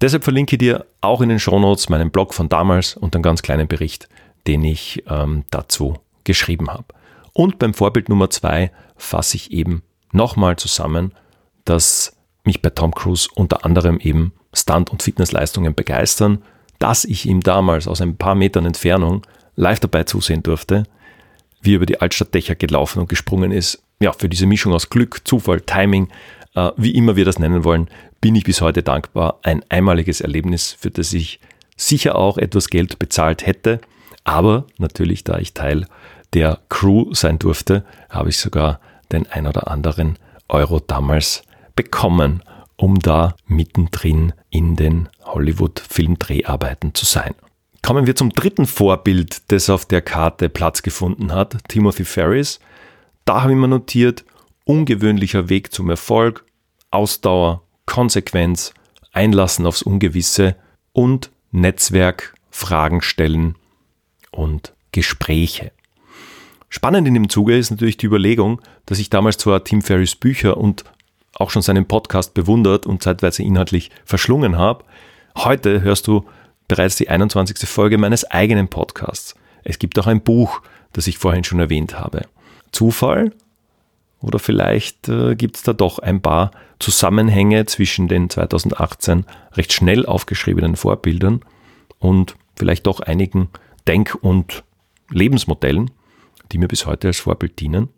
Deshalb 0.00 0.24
verlinke 0.24 0.56
ich 0.56 0.58
dir 0.58 0.84
auch 1.00 1.20
in 1.20 1.28
den 1.28 1.40
Shownotes 1.40 1.88
meinen 1.88 2.10
Blog 2.10 2.34
von 2.34 2.48
damals 2.48 2.96
und 2.96 3.14
einen 3.14 3.22
ganz 3.22 3.42
kleinen 3.42 3.68
Bericht, 3.68 4.08
den 4.46 4.62
ich 4.62 5.02
ähm, 5.08 5.44
dazu 5.50 5.98
geschrieben 6.24 6.68
habe. 6.68 6.86
Und 7.32 7.58
beim 7.58 7.74
Vorbild 7.74 8.08
Nummer 8.08 8.30
zwei 8.30 8.70
fasse 8.96 9.36
ich 9.36 9.52
eben 9.52 9.82
nochmal 10.12 10.56
zusammen, 10.56 11.12
dass 11.64 12.16
mich 12.44 12.62
bei 12.62 12.70
Tom 12.70 12.94
Cruise 12.94 13.28
unter 13.34 13.64
anderem 13.64 13.98
eben 13.98 14.32
Stunt- 14.54 14.90
und 14.90 15.02
Fitnessleistungen 15.02 15.74
begeistern, 15.74 16.42
dass 16.78 17.04
ich 17.04 17.26
ihm 17.26 17.40
damals 17.40 17.88
aus 17.88 18.00
ein 18.00 18.16
paar 18.16 18.34
Metern 18.34 18.66
Entfernung 18.66 19.22
live 19.56 19.80
dabei 19.80 20.04
zusehen 20.04 20.42
durfte, 20.42 20.84
wie 21.60 21.72
er 21.72 21.76
über 21.76 21.86
die 21.86 22.00
Altstadtdächer 22.00 22.54
gelaufen 22.54 23.00
und 23.00 23.08
gesprungen 23.08 23.50
ist. 23.50 23.82
Ja, 24.00 24.12
für 24.12 24.28
diese 24.28 24.46
Mischung 24.46 24.74
aus 24.74 24.90
Glück, 24.90 25.26
Zufall, 25.26 25.62
Timing, 25.62 26.08
äh, 26.54 26.70
wie 26.76 26.94
immer 26.94 27.16
wir 27.16 27.24
das 27.24 27.38
nennen 27.38 27.64
wollen, 27.64 27.88
bin 28.20 28.34
ich 28.34 28.44
bis 28.44 28.60
heute 28.60 28.82
dankbar. 28.82 29.38
Ein 29.42 29.64
einmaliges 29.70 30.20
Erlebnis, 30.20 30.72
für 30.78 30.90
das 30.90 31.14
ich 31.14 31.40
sicher 31.76 32.16
auch 32.16 32.36
etwas 32.36 32.68
Geld 32.68 32.98
bezahlt 32.98 33.46
hätte. 33.46 33.80
Aber 34.24 34.66
natürlich, 34.78 35.24
da 35.24 35.38
ich 35.38 35.54
Teil 35.54 35.86
der 36.34 36.58
Crew 36.68 37.14
sein 37.14 37.38
durfte, 37.38 37.84
habe 38.10 38.28
ich 38.28 38.38
sogar 38.38 38.80
den 39.12 39.26
ein 39.28 39.46
oder 39.46 39.70
anderen 39.70 40.18
Euro 40.48 40.80
damals 40.80 41.42
bekommen, 41.74 42.42
um 42.76 42.98
da 42.98 43.34
mittendrin 43.46 44.34
in 44.50 44.76
den 44.76 45.08
Hollywood-Filmdreharbeiten 45.24 46.94
zu 46.94 47.06
sein. 47.06 47.34
Kommen 47.82 48.06
wir 48.06 48.16
zum 48.16 48.30
dritten 48.30 48.66
Vorbild, 48.66 49.50
das 49.50 49.70
auf 49.70 49.86
der 49.86 50.02
Karte 50.02 50.48
Platz 50.48 50.82
gefunden 50.82 51.32
hat, 51.32 51.56
Timothy 51.68 52.04
Ferris. 52.04 52.58
Da 53.26 53.42
habe 53.42 53.52
ich 53.52 53.58
mir 53.58 53.66
notiert, 53.66 54.24
ungewöhnlicher 54.64 55.48
Weg 55.48 55.72
zum 55.72 55.90
Erfolg, 55.90 56.44
Ausdauer, 56.92 57.64
Konsequenz, 57.84 58.72
Einlassen 59.12 59.66
aufs 59.66 59.82
Ungewisse 59.82 60.54
und 60.92 61.32
Netzwerk, 61.50 62.34
Fragen 62.50 63.02
stellen 63.02 63.56
und 64.30 64.74
Gespräche. 64.92 65.72
Spannend 66.68 67.08
in 67.08 67.14
dem 67.14 67.28
Zuge 67.28 67.58
ist 67.58 67.70
natürlich 67.70 67.96
die 67.96 68.06
Überlegung, 68.06 68.60
dass 68.86 69.00
ich 69.00 69.10
damals 69.10 69.38
zwar 69.38 69.64
Tim 69.64 69.82
Ferris 69.82 70.14
Bücher 70.14 70.56
und 70.56 70.84
auch 71.34 71.50
schon 71.50 71.62
seinen 71.62 71.88
Podcast 71.88 72.32
bewundert 72.32 72.86
und 72.86 73.02
zeitweise 73.02 73.42
inhaltlich 73.42 73.90
verschlungen 74.04 74.56
habe. 74.56 74.84
Heute 75.36 75.80
hörst 75.82 76.06
du 76.06 76.24
bereits 76.68 76.94
die 76.94 77.08
21. 77.08 77.68
Folge 77.68 77.98
meines 77.98 78.24
eigenen 78.24 78.68
Podcasts. 78.68 79.34
Es 79.64 79.80
gibt 79.80 79.98
auch 79.98 80.06
ein 80.06 80.22
Buch, 80.22 80.62
das 80.92 81.08
ich 81.08 81.18
vorhin 81.18 81.42
schon 81.42 81.58
erwähnt 81.58 81.98
habe. 81.98 82.22
Zufall? 82.72 83.32
Oder 84.20 84.38
vielleicht 84.38 85.08
äh, 85.08 85.36
gibt 85.36 85.56
es 85.56 85.62
da 85.62 85.72
doch 85.72 85.98
ein 85.98 86.20
paar 86.20 86.50
Zusammenhänge 86.78 87.66
zwischen 87.66 88.08
den 88.08 88.30
2018 88.30 89.24
recht 89.52 89.72
schnell 89.72 90.06
aufgeschriebenen 90.06 90.76
Vorbildern 90.76 91.40
und 91.98 92.36
vielleicht 92.56 92.86
doch 92.86 93.00
einigen 93.00 93.48
Denk- 93.86 94.18
und 94.20 94.64
Lebensmodellen, 95.10 95.90
die 96.52 96.58
mir 96.58 96.68
bis 96.68 96.86
heute 96.86 97.08
als 97.08 97.20
Vorbild 97.20 97.60
dienen. 97.60 97.88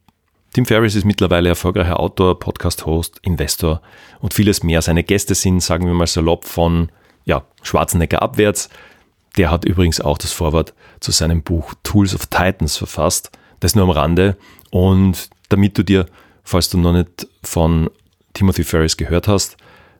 Tim 0.52 0.66
Ferriss 0.66 0.94
ist 0.94 1.04
mittlerweile 1.04 1.50
erfolgreicher 1.50 2.00
Autor, 2.00 2.38
Podcast-Host, 2.38 3.20
Investor 3.22 3.82
und 4.20 4.34
vieles 4.34 4.62
mehr. 4.62 4.82
Seine 4.82 5.04
Gäste 5.04 5.34
sind, 5.34 5.60
sagen 5.60 5.86
wir 5.86 5.94
mal 5.94 6.06
salopp, 6.06 6.44
von 6.44 6.90
ja, 7.24 7.44
Schwarzenegger 7.62 8.22
abwärts. 8.22 8.70
Der 9.36 9.50
hat 9.50 9.64
übrigens 9.64 10.00
auch 10.00 10.18
das 10.18 10.32
Vorwort 10.32 10.74
zu 11.00 11.12
seinem 11.12 11.42
Buch 11.42 11.74
Tools 11.82 12.14
of 12.14 12.26
Titans 12.26 12.76
verfasst. 12.76 13.30
Das 13.60 13.74
nur 13.74 13.84
am 13.84 13.90
Rande. 13.90 14.36
Und 14.70 15.30
damit 15.48 15.76
du 15.78 15.82
dir, 15.82 16.06
falls 16.44 16.68
du 16.70 16.78
noch 16.78 16.92
nicht 16.92 17.26
von 17.42 17.90
Timothy 18.34 18.64
Ferris 18.64 18.96
gehört 18.96 19.28
hast, 19.28 19.56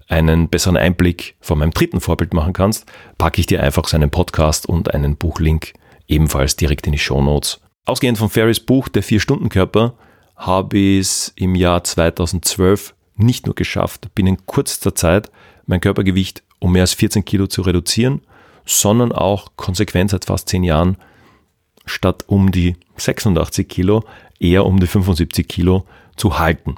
einen 0.08 0.48
besseren 0.48 0.76
Einblick 0.76 1.36
von 1.40 1.58
meinem 1.58 1.72
dritten 1.72 2.00
Vorbild 2.00 2.32
machen 2.32 2.52
kannst, 2.52 2.86
packe 3.18 3.40
ich 3.40 3.46
dir 3.46 3.62
einfach 3.62 3.86
seinen 3.88 4.10
Podcast 4.10 4.66
und 4.66 4.94
einen 4.94 5.16
Buchlink 5.16 5.74
ebenfalls 6.06 6.56
direkt 6.56 6.86
in 6.86 6.92
die 6.92 6.98
Show 6.98 7.22
Notes. 7.22 7.60
Ausgehend 7.84 8.18
von 8.18 8.30
Ferris 8.30 8.60
Buch 8.60 8.88
Der 8.88 9.02
Vier-Stunden-Körper 9.02 9.94
habe 10.36 10.78
ich 10.78 11.00
es 11.00 11.32
im 11.36 11.54
Jahr 11.54 11.84
2012 11.84 12.94
nicht 13.16 13.46
nur 13.46 13.54
geschafft, 13.54 14.14
binnen 14.14 14.46
kürzester 14.46 14.94
Zeit 14.94 15.30
mein 15.66 15.80
Körpergewicht 15.80 16.42
um 16.60 16.72
mehr 16.72 16.82
als 16.82 16.94
14 16.94 17.24
Kilo 17.24 17.46
zu 17.46 17.62
reduzieren, 17.62 18.22
sondern 18.64 19.12
auch 19.12 19.52
konsequent 19.56 20.10
seit 20.10 20.24
fast 20.24 20.48
10 20.48 20.64
Jahren 20.64 20.96
statt 21.86 22.24
um 22.26 22.50
die 22.50 22.76
86 23.00 23.68
Kilo 23.68 24.04
eher 24.38 24.66
um 24.66 24.80
die 24.80 24.86
75 24.86 25.46
Kilo 25.48 25.86
zu 26.16 26.38
halten. 26.38 26.76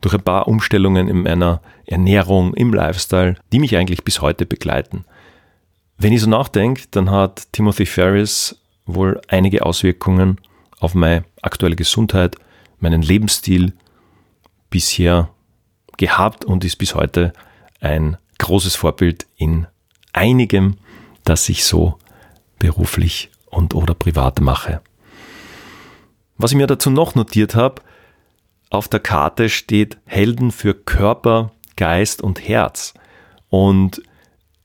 Durch 0.00 0.14
ein 0.14 0.22
paar 0.22 0.48
Umstellungen 0.48 1.08
in 1.08 1.22
meiner 1.22 1.60
Ernährung, 1.86 2.54
im 2.54 2.72
Lifestyle, 2.72 3.36
die 3.52 3.58
mich 3.58 3.76
eigentlich 3.76 4.04
bis 4.04 4.20
heute 4.20 4.46
begleiten. 4.46 5.04
Wenn 5.98 6.12
ich 6.12 6.20
so 6.20 6.28
nachdenke, 6.28 6.82
dann 6.90 7.10
hat 7.10 7.52
Timothy 7.52 7.86
Ferris 7.86 8.58
wohl 8.86 9.20
einige 9.28 9.64
Auswirkungen 9.64 10.38
auf 10.80 10.94
meine 10.94 11.24
aktuelle 11.40 11.76
Gesundheit, 11.76 12.36
meinen 12.80 13.02
Lebensstil 13.02 13.72
bisher 14.70 15.28
gehabt 15.96 16.44
und 16.44 16.64
ist 16.64 16.76
bis 16.76 16.94
heute 16.94 17.32
ein 17.80 18.16
großes 18.38 18.74
Vorbild 18.74 19.26
in 19.36 19.66
einigem, 20.12 20.76
das 21.24 21.48
ich 21.48 21.64
so 21.64 21.98
beruflich 22.58 23.30
und 23.46 23.74
oder 23.74 23.94
privat 23.94 24.40
mache. 24.40 24.80
Was 26.38 26.52
ich 26.52 26.56
mir 26.56 26.66
dazu 26.66 26.90
noch 26.90 27.14
notiert 27.14 27.54
habe, 27.54 27.82
auf 28.70 28.88
der 28.88 29.00
Karte 29.00 29.48
steht 29.48 29.98
Helden 30.06 30.50
für 30.50 30.74
Körper, 30.74 31.52
Geist 31.76 32.22
und 32.22 32.46
Herz. 32.48 32.94
Und 33.48 34.02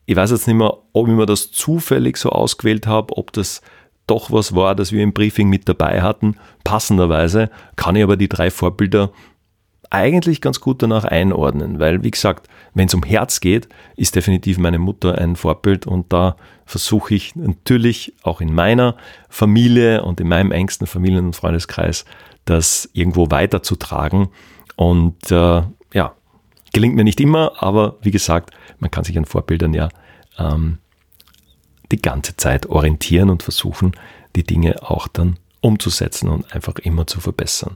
ich 0.05 0.15
weiß 0.15 0.31
jetzt 0.31 0.47
nicht 0.47 0.55
mehr, 0.55 0.77
ob 0.93 1.07
ich 1.07 1.13
mir 1.13 1.25
das 1.25 1.51
zufällig 1.51 2.17
so 2.17 2.29
ausgewählt 2.29 2.87
habe, 2.87 3.17
ob 3.17 3.33
das 3.33 3.61
doch 4.07 4.31
was 4.31 4.55
war, 4.55 4.73
das 4.73 4.93
wir 4.93 5.03
im 5.03 5.11
Briefing 5.13 5.49
mit 5.49 5.67
dabei 5.67 6.01
hatten. 6.01 6.37
Passenderweise 6.63 7.49
kann 7.75 7.97
ich 7.97 8.03
aber 8.03 8.15
die 8.15 8.29
drei 8.29 8.49
Vorbilder 8.49 9.11
eigentlich 9.89 10.41
ganz 10.41 10.59
gut 10.59 10.81
danach 10.81 11.05
einordnen, 11.05 11.79
weil, 11.79 12.03
wie 12.03 12.11
gesagt, 12.11 12.47
wenn 12.73 12.87
es 12.87 12.93
um 12.93 13.03
Herz 13.03 13.39
geht, 13.39 13.67
ist 13.95 14.15
definitiv 14.15 14.57
meine 14.57 14.79
Mutter 14.79 15.17
ein 15.17 15.35
Vorbild 15.35 15.87
und 15.87 16.11
da 16.11 16.35
versuche 16.65 17.15
ich 17.15 17.35
natürlich 17.35 18.13
auch 18.23 18.41
in 18.41 18.53
meiner 18.53 18.97
Familie 19.29 20.03
und 20.03 20.19
in 20.19 20.27
meinem 20.27 20.51
engsten 20.51 20.87
Familien- 20.87 21.27
und 21.27 21.35
Freundeskreis 21.35 22.05
das 22.45 22.89
irgendwo 22.93 23.31
weiterzutragen. 23.31 24.29
Und 24.75 25.31
äh, 25.31 25.61
ja, 25.93 26.15
gelingt 26.73 26.95
mir 26.95 27.03
nicht 27.03 27.19
immer, 27.19 27.53
aber 27.63 27.97
wie 28.01 28.11
gesagt, 28.11 28.51
man 28.79 28.91
kann 28.91 29.03
sich 29.03 29.17
an 29.17 29.25
Vorbildern 29.25 29.73
ja 29.73 29.89
ähm, 30.37 30.77
die 31.91 32.01
ganze 32.01 32.35
Zeit 32.35 32.67
orientieren 32.67 33.29
und 33.29 33.43
versuchen, 33.43 33.93
die 34.35 34.43
Dinge 34.43 34.83
auch 34.83 35.07
dann 35.07 35.37
umzusetzen 35.61 36.29
und 36.29 36.53
einfach 36.53 36.75
immer 36.79 37.07
zu 37.07 37.19
verbessern. 37.19 37.75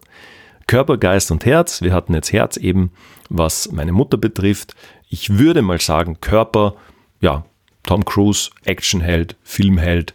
Körper, 0.71 0.97
Geist 0.97 1.31
und 1.31 1.45
Herz. 1.45 1.81
Wir 1.81 1.91
hatten 1.91 2.13
jetzt 2.13 2.31
Herz 2.31 2.55
eben, 2.55 2.93
was 3.27 3.73
meine 3.73 3.91
Mutter 3.91 4.15
betrifft. 4.15 4.73
Ich 5.09 5.37
würde 5.37 5.61
mal 5.61 5.81
sagen, 5.81 6.21
Körper, 6.21 6.75
ja, 7.19 7.43
Tom 7.83 8.05
Cruise, 8.05 8.51
Actionheld, 8.63 9.35
Filmheld, 9.43 10.13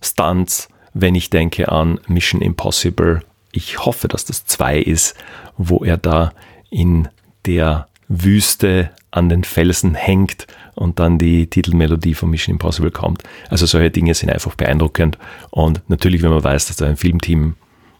Stunts, 0.00 0.70
wenn 0.94 1.14
ich 1.14 1.28
denke 1.28 1.70
an 1.70 2.00
Mission 2.08 2.40
Impossible. 2.40 3.20
Ich 3.52 3.84
hoffe, 3.84 4.08
dass 4.08 4.24
das 4.24 4.46
zwei 4.46 4.78
ist, 4.78 5.14
wo 5.58 5.84
er 5.84 5.98
da 5.98 6.32
in 6.70 7.08
der 7.44 7.86
Wüste 8.08 8.88
an 9.10 9.28
den 9.28 9.44
Felsen 9.44 9.94
hängt 9.94 10.46
und 10.74 11.00
dann 11.00 11.18
die 11.18 11.48
Titelmelodie 11.48 12.14
von 12.14 12.30
Mission 12.30 12.54
Impossible 12.54 12.92
kommt. 12.92 13.24
Also 13.50 13.66
solche 13.66 13.90
Dinge 13.90 14.14
sind 14.14 14.30
einfach 14.30 14.54
beeindruckend. 14.54 15.18
Und 15.50 15.82
natürlich, 15.90 16.22
wenn 16.22 16.30
man 16.30 16.44
weiß, 16.44 16.68
dass 16.68 16.76
da 16.76 16.86
ein 16.86 16.96
Filmteam, 16.96 17.56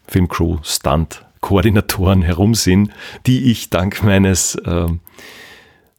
Filmcrew, 0.07 0.57
Stunt, 0.63 1.28
Koordinatoren 1.41 2.23
herum 2.23 2.55
sind, 2.55 2.91
die 3.27 3.51
ich 3.51 3.71
dank 3.71 4.03
meines 4.03 4.55
äh, 4.57 4.87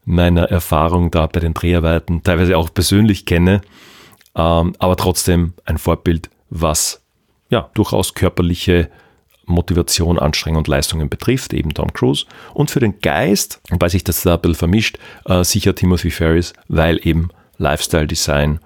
meiner 0.06 0.46
Erfahrung 0.46 1.12
da 1.12 1.28
bei 1.28 1.40
den 1.40 1.54
Dreharbeiten 1.54 2.24
teilweise 2.24 2.58
auch 2.58 2.74
persönlich 2.74 3.26
kenne, 3.26 3.62
ähm, 4.36 4.74
aber 4.80 4.96
trotzdem 4.98 5.54
ein 5.66 5.78
Vorbild, 5.78 6.30
was 6.50 7.02
ja 7.50 7.70
durchaus 7.76 8.16
körperliche 8.16 8.90
Motivation, 9.46 10.20
Anstrengung 10.20 10.60
und 10.60 10.68
Leistungen 10.68 11.10
betrifft, 11.10 11.54
eben 11.54 11.74
Tom 11.74 11.94
Cruise. 11.94 12.26
Und 12.54 12.72
für 12.72 12.80
den 12.80 13.00
Geist, 13.02 13.62
wobei 13.70 13.90
sich 13.90 14.04
das 14.04 14.22
da 14.22 14.36
ein 14.36 14.42
bisschen 14.42 14.56
vermischt, 14.56 14.98
äh, 15.26 15.44
sicher 15.44 15.76
Timothy 15.76 16.12
Ferris, 16.12 16.54
weil 16.68 17.00
eben 17.06 17.30
Lifestyle 17.58 18.08
Design, 18.08 18.60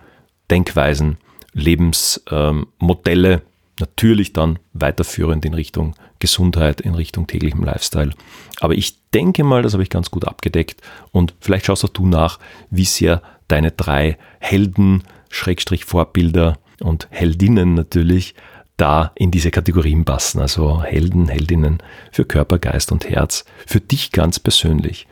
Denkweisen, 0.52 1.18
Lebensmodelle 1.54 3.34
ähm, 3.34 3.42
natürlich 3.80 4.34
dann 4.34 4.60
weiterführend 4.74 5.46
in 5.46 5.54
Richtung 5.54 5.96
Gesundheit, 6.20 6.82
in 6.82 6.96
Richtung 6.96 7.28
täglichem 7.28 7.64
Lifestyle. 7.64 8.12
Aber 8.60 8.74
ich 8.74 9.02
denke 9.12 9.44
mal, 9.44 9.62
das 9.62 9.74
habe 9.74 9.84
ich 9.84 9.90
ganz 9.90 10.12
gut 10.12 10.26
abgedeckt 10.28 10.82
und 11.12 11.34
vielleicht 11.40 11.66
schaust 11.66 11.84
auch 11.86 11.90
du 11.90 12.06
nach, 12.06 12.40
wie 12.70 12.86
sehr 12.86 13.22
deine 13.48 13.72
drei 13.72 14.18
Helden, 14.40 15.04
Schrägstrich 15.30 15.86
Vorbilder 15.86 16.58
und 16.82 17.08
Heldinnen 17.10 17.74
natürlich 17.74 18.36
da 18.78 19.12
in 19.16 19.32
diese 19.32 19.52
Kategorien 19.52 20.06
passen. 20.06 20.40
Also 20.40 20.84
Helden, 20.84 21.28
Heldinnen 21.28 21.80
für 22.12 22.26
Körper, 22.26 22.60
Geist 22.60 22.92
und 22.92 23.10
Herz. 23.10 23.46
Für 23.66 23.80
dich 23.80 24.12
ganz 24.12 24.40
persönlich. 24.40 25.08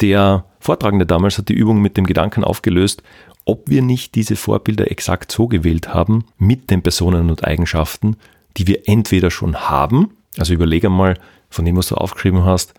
Der 0.00 0.44
Vortragende 0.58 1.06
damals 1.06 1.38
hat 1.38 1.48
die 1.48 1.54
Übung 1.54 1.80
mit 1.80 1.96
dem 1.96 2.06
Gedanken 2.06 2.44
aufgelöst, 2.44 3.02
ob 3.46 3.70
wir 3.70 3.80
nicht 3.80 4.14
diese 4.16 4.36
Vorbilder 4.36 4.90
exakt 4.90 5.32
so 5.32 5.46
gewählt 5.48 5.94
haben 5.94 6.26
mit 6.36 6.70
den 6.70 6.82
Personen 6.82 7.30
und 7.30 7.44
Eigenschaften, 7.44 8.16
die 8.58 8.66
wir 8.66 8.88
entweder 8.88 9.30
schon 9.30 9.56
haben, 9.56 10.10
also 10.36 10.52
überlege 10.52 10.90
mal 10.90 11.18
von 11.48 11.64
dem, 11.64 11.76
was 11.76 11.88
du 11.88 11.94
aufgeschrieben 11.94 12.44
hast, 12.44 12.74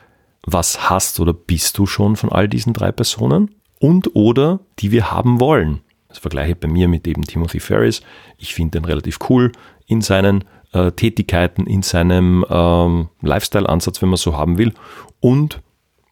was 0.46 0.90
hast 0.90 1.20
oder 1.20 1.34
bist 1.34 1.78
du 1.78 1.88
schon 1.88 2.16
von 2.16 2.32
all 2.32 2.48
diesen 2.48 2.74
drei 2.74 2.92
Personen 2.92 3.56
und 3.80 4.16
oder 4.16 4.60
die 4.80 4.92
wir 4.92 5.10
haben 5.12 5.40
wollen. 5.40 5.82
Das 6.10 6.20
vergleiche 6.20 6.52
ich 6.52 6.58
bei 6.58 6.68
mir 6.68 6.88
mit 6.88 7.08
eben 7.08 7.24
Timothy 7.24 7.60
Ferris. 7.60 8.02
Ich 8.38 8.54
finde 8.54 8.80
den 8.80 8.86
relativ 8.86 9.20
cool 9.30 9.52
in 9.88 10.02
seinen 10.02 10.44
äh, 10.74 10.92
Tätigkeiten, 10.92 11.66
in 11.66 11.82
seinem 11.82 12.46
ähm, 12.50 13.10
Lifestyle-Ansatz, 13.22 14.02
wenn 14.02 14.10
man 14.10 14.18
so 14.18 14.36
haben 14.36 14.58
will. 14.58 14.74
Und 15.20 15.62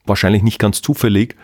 wahrscheinlich 0.06 0.44
nicht 0.44 0.60
ganz 0.60 0.82
zufällig 0.82 1.36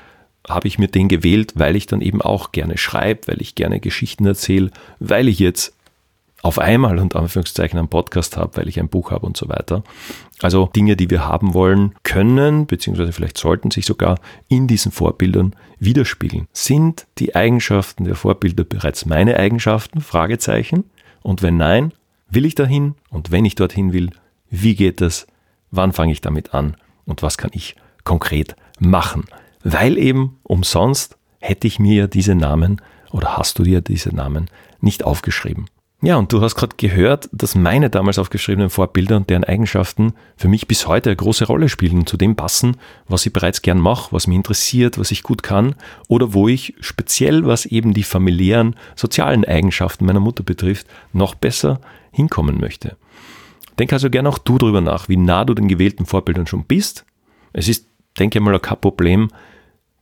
habe 0.47 0.67
ich 0.67 0.79
mir 0.79 0.87
den 0.87 1.07
gewählt, 1.07 1.53
weil 1.55 1.75
ich 1.75 1.85
dann 1.85 2.01
eben 2.01 2.21
auch 2.21 2.51
gerne 2.51 2.77
schreibe, 2.77 3.27
weil 3.27 3.41
ich 3.41 3.55
gerne 3.55 3.79
Geschichten 3.79 4.25
erzähle, 4.25 4.71
weil 4.99 5.27
ich 5.27 5.39
jetzt 5.39 5.75
auf 6.41 6.57
einmal 6.57 6.97
und 6.99 7.15
Anführungszeichen 7.15 7.77
einen 7.77 7.87
Podcast 7.87 8.37
habe, 8.37 8.57
weil 8.57 8.67
ich 8.67 8.79
ein 8.79 8.89
Buch 8.89 9.11
habe 9.11 9.25
und 9.25 9.37
so 9.37 9.47
weiter. 9.47 9.83
Also 10.41 10.65
Dinge, 10.75 10.95
die 10.95 11.09
wir 11.09 11.25
haben 11.25 11.53
wollen, 11.53 11.93
können, 12.03 12.65
beziehungsweise 12.65 13.11
vielleicht 13.11 13.37
sollten 13.37 13.69
sich 13.69 13.85
sogar 13.85 14.19
in 14.47 14.67
diesen 14.67 14.91
Vorbildern 14.91 15.55
widerspiegeln. 15.79 16.47
Sind 16.51 17.05
die 17.19 17.35
Eigenschaften 17.35 18.05
der 18.05 18.15
Vorbilder 18.15 18.63
bereits 18.63 19.05
meine 19.05 19.37
Eigenschaften? 19.37 20.01
Fragezeichen. 20.01 20.85
Und 21.21 21.43
wenn 21.43 21.57
nein, 21.57 21.93
will 22.29 22.45
ich 22.45 22.55
dahin? 22.55 22.95
Und 23.09 23.31
wenn 23.31 23.45
ich 23.45 23.55
dorthin 23.55 23.93
will, 23.93 24.09
wie 24.49 24.75
geht 24.75 25.01
das? 25.01 25.27
Wann 25.69 25.93
fange 25.93 26.11
ich 26.11 26.21
damit 26.21 26.53
an? 26.55 26.75
Und 27.05 27.21
was 27.21 27.37
kann 27.37 27.51
ich 27.53 27.75
konkret 28.03 28.55
machen? 28.79 29.25
Weil 29.63 29.97
eben 29.97 30.39
umsonst 30.43 31.17
hätte 31.39 31.67
ich 31.67 31.79
mir 31.79 31.95
ja 31.95 32.07
diese 32.07 32.35
Namen 32.35 32.81
oder 33.11 33.37
hast 33.37 33.59
du 33.59 33.63
dir 33.63 33.81
diese 33.81 34.15
Namen 34.15 34.49
nicht 34.79 35.03
aufgeschrieben. 35.03 35.65
Ja, 36.03 36.15
und 36.15 36.33
du 36.33 36.41
hast 36.41 36.55
gerade 36.55 36.75
gehört, 36.77 37.29
dass 37.31 37.53
meine 37.53 37.91
damals 37.91 38.17
aufgeschriebenen 38.17 38.71
Vorbilder 38.71 39.17
und 39.17 39.29
deren 39.29 39.43
Eigenschaften 39.43 40.13
für 40.35 40.47
mich 40.47 40.67
bis 40.67 40.87
heute 40.87 41.11
eine 41.11 41.15
große 41.15 41.45
Rolle 41.45 41.69
spielen 41.69 41.99
und 41.99 42.09
zu 42.09 42.17
dem 42.17 42.35
passen, 42.35 42.77
was 43.07 43.23
ich 43.27 43.33
bereits 43.33 43.61
gern 43.61 43.77
mache, 43.77 44.11
was 44.11 44.25
mich 44.25 44.35
interessiert, 44.35 44.97
was 44.97 45.11
ich 45.11 45.21
gut 45.21 45.43
kann 45.43 45.75
oder 46.07 46.33
wo 46.33 46.47
ich 46.47 46.73
speziell, 46.79 47.45
was 47.45 47.67
eben 47.67 47.93
die 47.93 48.01
familiären, 48.01 48.75
sozialen 48.95 49.45
Eigenschaften 49.45 50.05
meiner 50.05 50.19
Mutter 50.19 50.41
betrifft, 50.41 50.87
noch 51.13 51.35
besser 51.35 51.79
hinkommen 52.11 52.59
möchte. 52.59 52.97
Denk 53.77 53.93
also 53.93 54.09
gern 54.09 54.25
auch 54.25 54.39
du 54.39 54.57
darüber 54.57 54.81
nach, 54.81 55.07
wie 55.07 55.17
nah 55.17 55.45
du 55.45 55.53
den 55.53 55.67
gewählten 55.67 56.07
Vorbildern 56.07 56.47
schon 56.47 56.63
bist. 56.63 57.05
Es 57.53 57.67
ist, 57.67 57.85
denke 58.19 58.39
mal, 58.39 58.59
kein 58.59 58.79
Problem, 58.79 59.29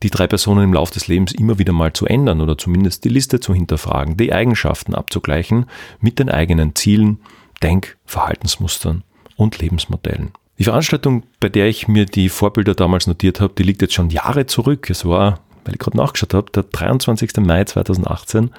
die 0.03 0.09
drei 0.09 0.27
Personen 0.27 0.63
im 0.63 0.73
Laufe 0.73 0.93
des 0.93 1.07
Lebens 1.07 1.33
immer 1.33 1.59
wieder 1.59 1.73
mal 1.73 1.93
zu 1.93 2.05
ändern 2.05 2.41
oder 2.41 2.57
zumindest 2.57 3.03
die 3.03 3.09
Liste 3.09 3.39
zu 3.39 3.53
hinterfragen, 3.53 4.17
die 4.17 4.33
Eigenschaften 4.33 4.95
abzugleichen 4.95 5.65
mit 5.99 6.19
den 6.19 6.29
eigenen 6.29 6.75
Zielen, 6.75 7.19
Denk-, 7.61 7.97
Verhaltensmustern 8.05 9.03
und 9.35 9.59
Lebensmodellen. 9.59 10.31
Die 10.57 10.63
Veranstaltung, 10.63 11.23
bei 11.39 11.49
der 11.49 11.67
ich 11.67 11.87
mir 11.87 12.05
die 12.05 12.29
Vorbilder 12.29 12.75
damals 12.75 13.07
notiert 13.07 13.39
habe, 13.39 13.53
die 13.57 13.63
liegt 13.63 13.81
jetzt 13.81 13.93
schon 13.93 14.09
Jahre 14.09 14.45
zurück. 14.45 14.89
Es 14.89 15.05
war, 15.05 15.39
weil 15.63 15.75
ich 15.75 15.79
gerade 15.79 15.97
nachgeschaut 15.97 16.33
habe, 16.33 16.51
der 16.51 16.63
23. 16.63 17.37
Mai 17.37 17.63
2018. 17.63 18.51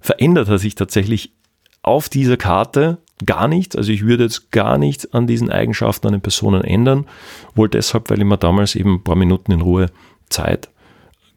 Verändert 0.00 0.48
hat 0.48 0.60
sich 0.60 0.74
tatsächlich 0.74 1.32
auf 1.82 2.08
dieser 2.08 2.36
Karte 2.36 2.98
gar 3.26 3.48
nichts. 3.48 3.76
Also 3.76 3.92
ich 3.92 4.04
würde 4.04 4.24
jetzt 4.24 4.50
gar 4.50 4.78
nichts 4.78 5.12
an 5.12 5.26
diesen 5.26 5.50
Eigenschaften 5.50 6.08
an 6.08 6.12
den 6.14 6.20
Personen 6.20 6.62
ändern. 6.62 7.06
Wohl 7.54 7.68
deshalb, 7.68 8.10
weil 8.10 8.18
ich 8.18 8.24
mir 8.24 8.38
damals 8.38 8.74
eben 8.74 8.94
ein 8.94 9.04
paar 9.04 9.16
Minuten 9.16 9.52
in 9.52 9.60
Ruhe 9.60 9.86
Zeit 10.28 10.68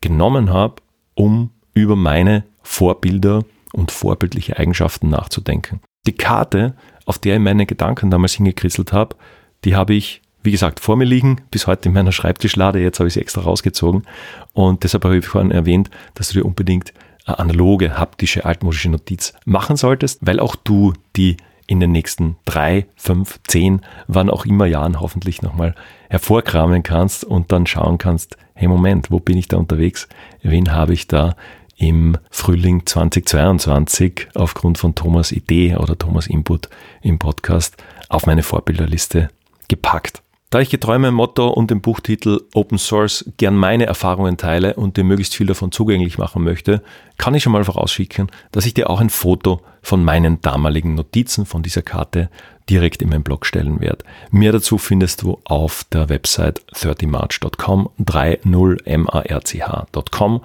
genommen 0.02 0.52
habe, 0.52 0.76
um 1.16 1.52
über 1.74 1.96
meine 1.96 2.44
Vorbilder 2.62 3.44
und 3.74 3.92
vorbildliche 3.92 4.58
Eigenschaften 4.58 5.10
nachzudenken. 5.10 5.82
Die 6.06 6.14
Karte, 6.14 6.76
auf 7.06 7.18
der 7.18 7.36
ich 7.36 7.42
meine 7.42 7.66
Gedanken 7.66 8.12
damals 8.12 8.34
hingekritzelt 8.34 8.94
habe, 8.94 9.16
die 9.64 9.76
habe 9.76 9.94
ich, 9.94 10.22
wie 10.44 10.52
gesagt, 10.52 10.80
vor 10.80 10.98
mir 10.98 11.06
liegen, 11.06 11.42
bis 11.52 11.68
heute 11.68 11.90
in 11.90 11.96
meiner 11.96 12.12
Schreibtischlade. 12.12 12.80
Jetzt 12.80 13.00
habe 13.00 13.08
ich 13.08 13.14
sie 13.14 13.22
extra 13.22 13.42
rausgezogen. 13.42 14.04
Und 14.52 14.84
deshalb 14.84 15.06
habe 15.06 15.18
ich 15.18 15.26
vorhin 15.26 15.52
erwähnt, 15.52 15.90
dass 16.14 16.30
du 16.30 16.40
dir 16.40 16.46
unbedingt 16.46 16.94
eine 17.26 17.40
analoge, 17.40 17.98
haptische, 17.98 18.46
altmodische 18.46 18.90
Notiz 18.90 19.34
machen 19.46 19.78
solltest, 19.78 20.20
weil 20.22 20.40
auch 20.40 20.56
du 20.56 20.94
die 21.16 21.38
in 21.68 21.80
den 21.80 21.92
nächsten 21.92 22.38
drei, 22.46 22.88
fünf, 22.96 23.40
zehn, 23.48 23.82
wann 24.08 24.30
auch 24.30 24.46
immer 24.46 24.66
Jahren 24.66 25.00
hoffentlich 25.00 25.42
nochmal 25.42 25.76
hervorkramen 26.10 26.84
kannst 26.84 27.24
und 27.24 27.52
dann 27.52 27.68
schauen 27.68 27.98
kannst, 27.98 28.38
hey 28.54 28.68
Moment, 28.68 29.12
wo 29.12 29.20
bin 29.20 29.38
ich 29.38 29.48
da 29.48 29.58
unterwegs? 29.58 30.08
Wen 30.42 30.72
habe 30.74 30.94
ich 30.94 31.08
da 31.08 31.36
im 31.78 32.18
Frühling 32.30 32.86
2022 32.86 34.30
aufgrund 34.36 34.78
von 34.78 34.96
Thomas 34.96 35.32
Idee 35.32 35.76
oder 35.76 35.98
Thomas 35.98 36.28
Input 36.28 36.70
im 37.02 37.20
Podcast 37.20 37.76
auf 38.10 38.26
meine 38.26 38.44
Vorbilderliste 38.44 39.30
gepackt? 39.68 40.23
Da 40.54 40.60
ich 40.60 40.70
getreu 40.70 41.00
meinem 41.00 41.16
Motto 41.16 41.48
und 41.48 41.72
dem 41.72 41.82
Buchtitel 41.82 42.42
Open 42.54 42.78
Source 42.78 43.26
gern 43.38 43.58
meine 43.58 43.88
Erfahrungen 43.88 44.38
teile 44.38 44.76
und 44.76 44.98
dir 44.98 45.04
möglichst 45.04 45.34
viel 45.34 45.48
davon 45.48 45.72
zugänglich 45.72 46.20
machen 46.20 46.44
möchte, 46.44 46.84
kann 47.18 47.34
ich 47.34 47.42
schon 47.42 47.54
mal 47.54 47.64
vorausschicken, 47.64 48.30
dass 48.52 48.68
ich 48.68 48.76
dir 48.76 48.88
auch 48.92 49.02
ein 49.02 49.10
Foto 49.10 49.62
von 49.82 50.04
meinen 50.04 50.42
damaligen 50.42 50.94
Notizen 50.94 51.48
von 51.48 51.64
dieser 51.64 51.82
Karte 51.82 52.30
direkt 52.70 53.02
in 53.02 53.10
meinen 53.10 53.24
Blog 53.24 53.46
stellen 53.46 53.82
werde. 53.82 54.06
Mehr 54.32 54.52
dazu 54.52 54.78
findest 54.78 55.22
du 55.22 55.40
auf 55.44 55.86
der 55.92 56.10
Website 56.10 56.62
30march.com, 56.74 57.90
30march.com. 58.00 60.42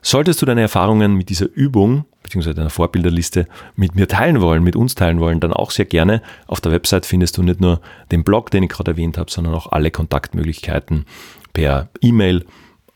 Solltest 0.00 0.42
du 0.42 0.46
deine 0.46 0.62
Erfahrungen 0.62 1.14
mit 1.14 1.28
dieser 1.28 1.46
Übung 1.54 2.04
beziehungsweise 2.22 2.54
deiner 2.54 2.70
Vorbilderliste 2.70 3.46
mit 3.76 3.94
mir 3.94 4.08
teilen 4.08 4.40
wollen, 4.40 4.62
mit 4.62 4.76
uns 4.76 4.94
teilen 4.94 5.20
wollen, 5.20 5.40
dann 5.40 5.52
auch 5.52 5.70
sehr 5.70 5.84
gerne. 5.84 6.22
Auf 6.46 6.60
der 6.60 6.72
Website 6.72 7.04
findest 7.04 7.36
du 7.36 7.42
nicht 7.42 7.60
nur 7.60 7.80
den 8.10 8.24
Blog, 8.24 8.50
den 8.50 8.62
ich 8.62 8.70
gerade 8.70 8.92
erwähnt 8.92 9.18
habe, 9.18 9.30
sondern 9.30 9.54
auch 9.54 9.72
alle 9.72 9.90
Kontaktmöglichkeiten 9.90 11.06
per 11.52 11.88
E-Mail, 12.00 12.44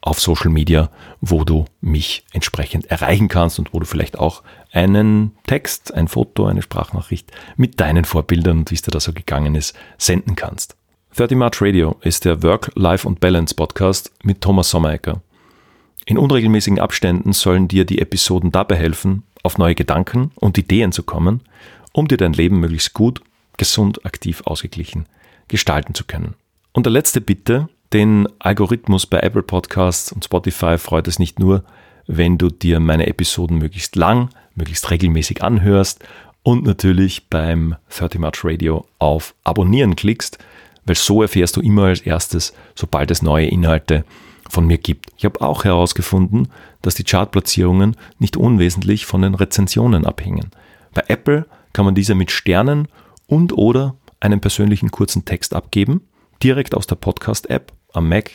auf 0.06 0.20
Social 0.20 0.50
Media, 0.50 0.90
wo 1.20 1.44
du 1.44 1.64
mich 1.80 2.24
entsprechend 2.32 2.86
erreichen 2.86 3.28
kannst 3.28 3.58
und 3.58 3.74
wo 3.74 3.80
du 3.80 3.86
vielleicht 3.86 4.18
auch 4.18 4.42
einen 4.70 5.32
Text, 5.46 5.92
ein 5.94 6.08
Foto, 6.08 6.46
eine 6.46 6.62
Sprachnachricht 6.62 7.32
mit 7.56 7.80
deinen 7.80 8.04
Vorbildern 8.04 8.58
und 8.58 8.70
wie 8.70 8.76
es 8.76 8.82
dir 8.82 8.92
da 8.92 9.00
so 9.00 9.12
gegangen 9.12 9.54
ist, 9.54 9.76
senden 9.98 10.36
kannst. 10.36 10.76
30 11.16 11.36
March 11.36 11.60
Radio 11.60 11.96
ist 12.02 12.24
der 12.24 12.42
Work, 12.42 12.70
Life 12.74 13.06
und 13.08 13.20
Balance 13.20 13.54
Podcast 13.54 14.12
mit 14.22 14.40
Thomas 14.40 14.70
Sommerecker. 14.70 15.22
In 16.04 16.18
unregelmäßigen 16.18 16.78
Abständen 16.78 17.32
sollen 17.32 17.66
dir 17.66 17.84
die 17.84 18.00
Episoden 18.00 18.52
dabei 18.52 18.76
helfen, 18.76 19.24
auf 19.42 19.58
neue 19.58 19.74
Gedanken 19.74 20.30
und 20.36 20.56
Ideen 20.56 20.92
zu 20.92 21.02
kommen, 21.02 21.40
um 21.92 22.06
dir 22.06 22.18
dein 22.18 22.32
Leben 22.32 22.60
möglichst 22.60 22.92
gut, 22.92 23.22
gesund, 23.56 24.04
aktiv, 24.04 24.42
ausgeglichen 24.44 25.06
gestalten 25.48 25.94
zu 25.94 26.04
können. 26.04 26.34
Und 26.72 26.86
der 26.86 26.92
letzte 26.92 27.20
Bitte, 27.20 27.68
den 27.92 28.28
Algorithmus 28.38 29.06
bei 29.06 29.20
Apple 29.20 29.42
Podcasts 29.42 30.12
und 30.12 30.24
Spotify 30.24 30.78
freut 30.78 31.08
es 31.08 31.18
nicht 31.18 31.38
nur, 31.38 31.64
wenn 32.06 32.38
du 32.38 32.48
dir 32.48 32.80
meine 32.80 33.06
Episoden 33.06 33.58
möglichst 33.58 33.96
lang, 33.96 34.30
möglichst 34.54 34.90
regelmäßig 34.90 35.42
anhörst 35.42 36.04
und 36.42 36.64
natürlich 36.64 37.28
beim 37.28 37.76
30 37.96 38.20
March 38.20 38.44
Radio 38.44 38.86
auf 38.98 39.34
Abonnieren 39.44 39.96
klickst, 39.96 40.38
weil 40.84 40.96
so 40.96 41.22
erfährst 41.22 41.56
du 41.56 41.60
immer 41.60 41.84
als 41.84 42.00
erstes, 42.00 42.54
sobald 42.74 43.10
es 43.10 43.22
neue 43.22 43.46
Inhalte 43.46 44.04
von 44.48 44.66
mir 44.66 44.78
gibt. 44.78 45.10
Ich 45.16 45.24
habe 45.24 45.40
auch 45.40 45.64
herausgefunden, 45.64 46.48
dass 46.82 46.94
die 46.94 47.04
Chartplatzierungen 47.04 47.96
nicht 48.18 48.36
unwesentlich 48.36 49.06
von 49.06 49.22
den 49.22 49.34
Rezensionen 49.34 50.06
abhängen. 50.06 50.50
Bei 50.94 51.02
Apple 51.08 51.46
kann 51.72 51.84
man 51.84 51.96
diese 51.96 52.14
mit 52.14 52.30
Sternen 52.30 52.88
und 53.26 53.52
oder 53.52 53.96
einen 54.20 54.40
persönlichen 54.40 54.90
kurzen 54.90 55.24
Text 55.24 55.54
abgeben, 55.54 56.02
direkt 56.42 56.74
aus 56.74 56.86
der 56.86 56.96
Podcast-App 56.96 57.72
am 57.92 58.08
Mac, 58.08 58.30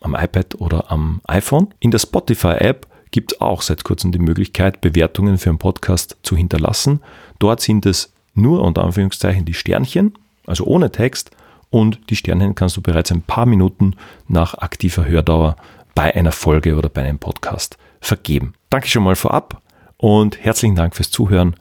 am 0.00 0.14
iPad 0.14 0.56
oder 0.56 0.90
am 0.90 1.20
iPhone. 1.26 1.72
In 1.80 1.90
der 1.90 1.98
Spotify-App 1.98 2.86
gibt 3.10 3.32
es 3.32 3.40
auch 3.40 3.62
seit 3.62 3.84
kurzem 3.84 4.12
die 4.12 4.18
Möglichkeit, 4.18 4.80
Bewertungen 4.80 5.38
für 5.38 5.50
einen 5.50 5.58
Podcast 5.58 6.16
zu 6.22 6.36
hinterlassen. 6.36 7.00
Dort 7.38 7.60
sind 7.60 7.86
es 7.86 8.12
nur 8.34 8.62
unter 8.62 8.84
Anführungszeichen 8.84 9.44
die 9.44 9.54
Sternchen, 9.54 10.14
also 10.46 10.64
ohne 10.64 10.90
Text 10.90 11.30
und 11.70 12.10
die 12.10 12.16
Sternchen 12.16 12.54
kannst 12.54 12.76
du 12.76 12.82
bereits 12.82 13.12
ein 13.12 13.22
paar 13.22 13.46
Minuten 13.46 13.96
nach 14.28 14.54
aktiver 14.54 15.06
Hördauer 15.06 15.56
bei 15.94 16.14
einer 16.14 16.32
Folge 16.32 16.76
oder 16.76 16.88
bei 16.88 17.02
einem 17.02 17.18
Podcast 17.18 17.78
vergeben. 18.00 18.54
Danke 18.70 18.88
schon 18.88 19.04
mal 19.04 19.16
vorab 19.16 19.62
und 19.96 20.44
herzlichen 20.44 20.76
Dank 20.76 20.94
fürs 20.96 21.10
Zuhören. 21.10 21.56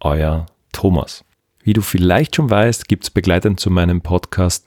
Euer 0.00 0.46
Thomas. 0.72 1.24
Wie 1.62 1.72
du 1.72 1.80
vielleicht 1.80 2.36
schon 2.36 2.50
weißt, 2.50 2.86
gibt 2.86 3.04
es 3.04 3.10
begleitend 3.10 3.58
zu 3.58 3.70
meinem 3.70 4.02
Podcast 4.02 4.65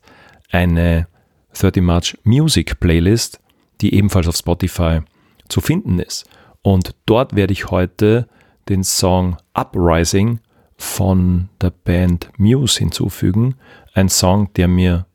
eine 0.50 1.08
30 1.54 1.82
March 1.84 2.18
Music 2.24 2.80
Playlist, 2.80 3.40
die 3.82 3.94
ebenfalls 3.94 4.28
auf 4.28 4.36
Spotify 4.36 5.00
zu 5.48 5.62
finden 5.62 6.00
ist. 6.00 6.30
Und 6.62 6.96
dort 7.06 7.36
werde 7.36 7.54
ich 7.54 7.72
heute 7.72 8.28
den 8.68 8.84
Song 8.84 9.38
Uprising 9.54 10.40
von 10.78 11.50
der 11.62 11.72
Band 11.72 12.30
Muse 12.38 12.80
hinzufügen, 12.80 13.56
ein 13.94 14.10
Song, 14.10 14.52
der 14.54 14.68
mir 14.68 15.06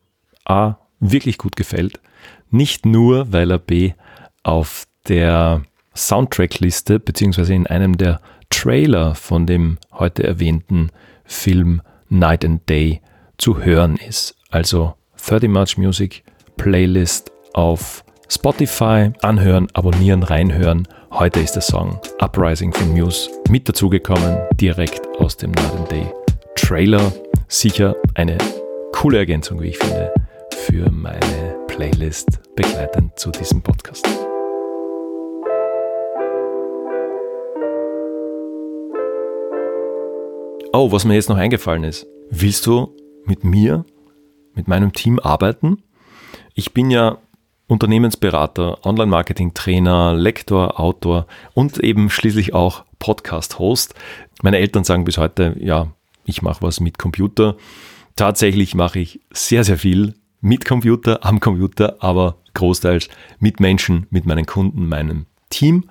A 0.45 0.77
wirklich 1.01 1.39
gut 1.39 1.57
gefällt. 1.57 2.01
Nicht 2.51 2.87
nur, 2.87 3.33
weil 3.33 3.51
er 3.51 3.59
B 3.59 3.93
auf 4.43 4.87
der 5.09 5.63
Soundtrackliste 5.95 6.99
beziehungsweise 7.01 7.55
in 7.55 7.67
einem 7.67 7.97
der 7.97 8.21
Trailer 8.51 9.15
von 9.15 9.47
dem 9.47 9.79
heute 9.93 10.25
erwähnten 10.25 10.91
Film 11.25 11.83
Night 12.09 12.45
and 12.45 12.69
Day 12.69 13.01
zu 13.39 13.63
hören 13.63 13.97
ist. 13.97 14.37
Also 14.51 14.95
30 15.27 15.49
March 15.49 15.79
Music 15.79 16.23
Playlist 16.59 17.33
auf 17.55 18.05
Spotify 18.29 19.11
anhören, 19.23 19.69
abonnieren, 19.73 20.23
reinhören. 20.23 20.87
Heute 21.13 21.41
ist 21.41 21.53
der 21.53 21.63
Song 21.63 21.99
Uprising 22.19 22.75
von 22.75 22.93
Muse 22.93 23.31
mit 23.49 23.67
dazugekommen, 23.67 24.37
direkt 24.61 25.01
aus 25.19 25.39
dem 25.39 25.53
and 25.57 25.91
Day 25.91 26.07
Trailer. 26.57 27.11
Sicher 27.49 27.97
eine 28.15 28.37
coole 28.93 29.17
Ergänzung, 29.17 29.63
wie 29.63 29.69
ich 29.69 29.79
finde, 29.79 30.13
für 30.51 30.91
meine 30.91 31.57
Playlist 31.69 32.29
begleitend 32.55 33.19
zu 33.19 33.31
diesem 33.31 33.63
Podcast. 33.63 34.07
Oh, 40.75 40.93
was 40.93 41.07
mir 41.07 41.15
jetzt 41.15 41.31
noch 41.31 41.39
eingefallen 41.39 41.85
ist. 41.85 42.07
Willst 42.29 42.67
du 42.67 42.95
mit 43.25 43.43
mir, 43.43 43.87
mit 44.55 44.69
meinem 44.69 44.93
Team 44.93 45.19
arbeiten? 45.19 45.83
Ich 46.55 46.73
bin 46.73 46.91
ja 46.91 47.19
Unternehmensberater, 47.67 48.85
Online-Marketing-Trainer, 48.85 50.15
Lektor, 50.15 50.79
Autor 50.79 51.27
und 51.55 51.79
eben 51.79 52.11
schließlich 52.11 52.55
auch 52.55 52.85
Podcast-Host. 52.99 53.95
Meine 54.43 54.59
Eltern 54.59 54.85
sagen 54.85 55.05
bis 55.05 55.19
heute, 55.19 55.57
ja, 55.59 55.93
ich 56.25 56.43
mache 56.43 56.63
was 56.63 56.81
mit 56.81 56.99
Computer. 56.99 57.57
Tatsächlich 58.17 58.75
mache 58.75 58.99
ich 58.99 59.21
sehr, 59.33 59.65
sehr 59.65 59.79
viel 59.79 60.15
mit 60.41 60.67
Computer, 60.67 61.25
am 61.25 61.41
Computer, 61.41 61.97
aber 62.01 62.37
großteils 62.53 63.09
mit 63.41 63.61
Menschen, 63.61 64.07
mit 64.11 64.27
meinen 64.27 64.47
Kunden, 64.47 64.87
meinem 64.87 65.27
Team. 65.49 65.89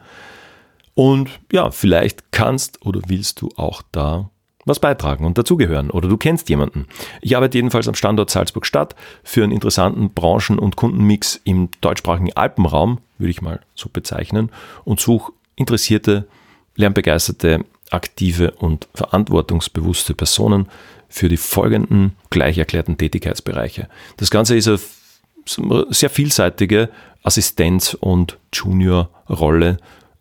Und 0.93 1.39
ja, 1.51 1.71
vielleicht 1.71 2.31
kannst 2.31 2.85
oder 2.85 3.01
willst 3.07 3.41
du 3.41 3.49
auch 3.55 3.81
da 3.91 4.29
was 4.65 4.79
beitragen 4.79 5.25
und 5.25 5.37
dazugehören 5.37 5.89
oder 5.89 6.07
du 6.09 6.17
kennst 6.17 6.49
jemanden. 6.49 6.87
Ich 7.21 7.35
arbeite 7.35 7.57
jedenfalls 7.57 7.87
am 7.87 7.95
Standort 7.95 8.29
Salzburg-Stadt 8.29 8.95
für 9.23 9.43
einen 9.43 9.51
interessanten 9.51 10.11
Branchen- 10.13 10.59
und 10.59 10.75
Kundenmix 10.75 11.39
im 11.43 11.69
deutschsprachigen 11.81 12.33
Alpenraum, 12.33 12.99
würde 13.17 13.31
ich 13.31 13.41
mal 13.41 13.59
so 13.75 13.89
bezeichnen, 13.91 14.51
und 14.83 14.99
suche 14.99 15.31
interessierte, 15.55 16.27
lernbegeisterte, 16.75 17.65
aktive 17.91 18.51
und 18.51 18.87
verantwortungsbewusste 18.95 20.13
Personen 20.13 20.67
für 21.09 21.29
die 21.29 21.37
folgenden 21.37 22.13
gleich 22.31 22.57
erklärten 22.57 22.97
Tätigkeitsbereiche. 22.97 23.87
Das 24.17 24.31
Ganze 24.31 24.55
ist 24.55 24.67
eine 24.67 25.85
sehr 25.89 26.09
vielseitige 26.09 26.89
Assistenz- 27.21 27.93
und 27.93 28.39
Junior-Rolle 28.51 29.77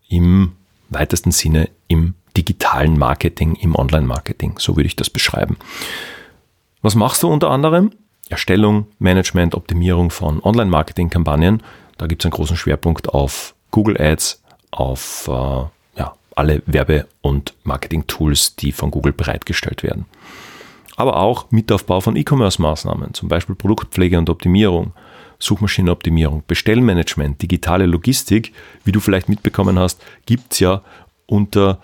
im 0.07 0.51
weitesten 0.89 1.31
Sinne 1.31 1.69
im 1.87 2.13
digitalen 2.37 2.97
Marketing, 2.97 3.55
im 3.55 3.75
Online-Marketing. 3.75 4.55
So 4.57 4.75
würde 4.75 4.87
ich 4.87 4.95
das 4.95 5.09
beschreiben. 5.09 5.57
Was 6.81 6.95
machst 6.95 7.23
du 7.23 7.29
unter 7.29 7.51
anderem? 7.51 7.91
Erstellung, 8.29 8.87
Management, 8.99 9.55
Optimierung 9.55 10.09
von 10.09 10.41
Online-Marketing-Kampagnen. 10.41 11.61
Da 11.97 12.07
gibt 12.07 12.23
es 12.23 12.25
einen 12.25 12.33
großen 12.33 12.57
Schwerpunkt 12.57 13.09
auf 13.09 13.53
Google 13.71 13.99
Ads, 13.99 14.41
auf 14.71 15.27
äh, 15.27 15.99
ja, 15.99 16.13
alle 16.35 16.63
Werbe- 16.65 17.07
und 17.21 17.53
Marketing-Tools, 17.63 18.55
die 18.55 18.71
von 18.71 18.91
Google 18.91 19.13
bereitgestellt 19.13 19.83
werden 19.83 20.05
aber 20.95 21.17
auch 21.17 21.49
Mitaufbau 21.51 22.01
von 22.01 22.15
E-Commerce-Maßnahmen, 22.15 23.13
zum 23.13 23.29
Beispiel 23.29 23.55
Produktpflege 23.55 24.17
und 24.17 24.29
Optimierung, 24.29 24.93
Suchmaschinenoptimierung, 25.39 26.43
Bestellmanagement, 26.47 27.41
digitale 27.41 27.85
Logistik. 27.85 28.53
Wie 28.85 28.91
du 28.91 28.99
vielleicht 28.99 29.29
mitbekommen 29.29 29.77
hast, 29.79 30.01
gibt 30.25 30.53
es 30.53 30.59
ja 30.59 30.81
unter 31.25 31.79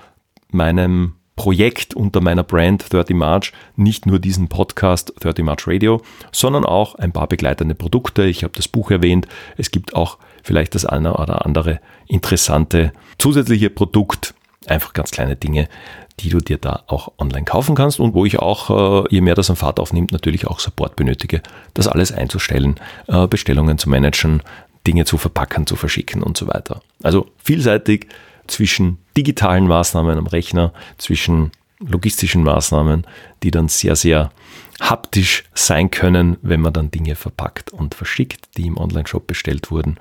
meinem 0.51 1.13
Projekt, 1.39 1.93
unter 1.93 2.19
meiner 2.19 2.43
Brand 2.43 2.91
30 2.91 3.15
March 3.15 3.53
nicht 3.77 4.05
nur 4.05 4.19
diesen 4.19 4.49
Podcast 4.49 5.13
30 5.21 5.45
March 5.45 5.67
Radio, 5.67 6.01
sondern 6.33 6.65
auch 6.65 6.95
ein 6.95 7.13
paar 7.13 7.27
begleitende 7.27 7.75
Produkte. 7.75 8.25
Ich 8.25 8.43
habe 8.43 8.53
das 8.57 8.67
Buch 8.67 8.91
erwähnt. 8.91 9.25
Es 9.55 9.71
gibt 9.71 9.95
auch 9.95 10.17
vielleicht 10.43 10.75
das 10.75 10.85
eine 10.85 11.13
oder 11.15 11.45
andere 11.45 11.79
interessante 12.07 12.91
zusätzliche 13.19 13.69
Produkt. 13.69 14.33
Einfach 14.67 14.91
ganz 14.91 15.12
kleine 15.12 15.38
Dinge, 15.38 15.69
die 16.19 16.27
du 16.27 16.39
dir 16.39 16.57
da 16.57 16.83
auch 16.88 17.13
online 17.17 17.45
kaufen 17.45 17.73
kannst 17.73 18.01
und 18.01 18.13
wo 18.13 18.25
ich 18.25 18.39
auch, 18.39 19.05
äh, 19.05 19.07
je 19.09 19.21
mehr 19.21 19.35
das 19.35 19.49
an 19.49 19.55
Fahrt 19.55 19.79
aufnimmt, 19.79 20.12
natürlich 20.12 20.45
auch 20.45 20.59
Support 20.59 20.97
benötige, 20.97 21.41
das 21.73 21.88
alles 21.88 22.12
einzustellen, 22.12 22.75
äh, 23.07 23.27
Bestellungen 23.27 23.77
zu 23.77 23.89
managen, 23.89 24.43
Dinge 24.85 25.05
zu 25.05 25.17
verpacken, 25.17 25.65
zu 25.65 25.77
verschicken 25.77 26.21
und 26.21 26.38
so 26.38 26.47
weiter. 26.47 26.81
Also 27.01 27.27
vielseitig 27.38 28.07
zwischen 28.49 28.97
digitalen 29.15 29.67
Maßnahmen 29.67 30.17
am 30.17 30.27
Rechner, 30.27 30.73
zwischen 30.97 31.51
logistischen 31.79 32.43
Maßnahmen, 32.43 33.05
die 33.43 33.51
dann 33.51 33.69
sehr, 33.69 33.95
sehr 33.95 34.31
haptisch 34.81 35.43
sein 35.53 35.91
können, 35.91 36.38
wenn 36.41 36.62
man 36.62 36.73
dann 36.73 36.91
Dinge 36.91 37.15
verpackt 37.15 37.71
und 37.71 37.95
verschickt, 37.95 38.57
die 38.57 38.67
im 38.67 38.77
Online-Shop 38.77 39.27
bestellt 39.27 39.71
wurden. 39.71 39.97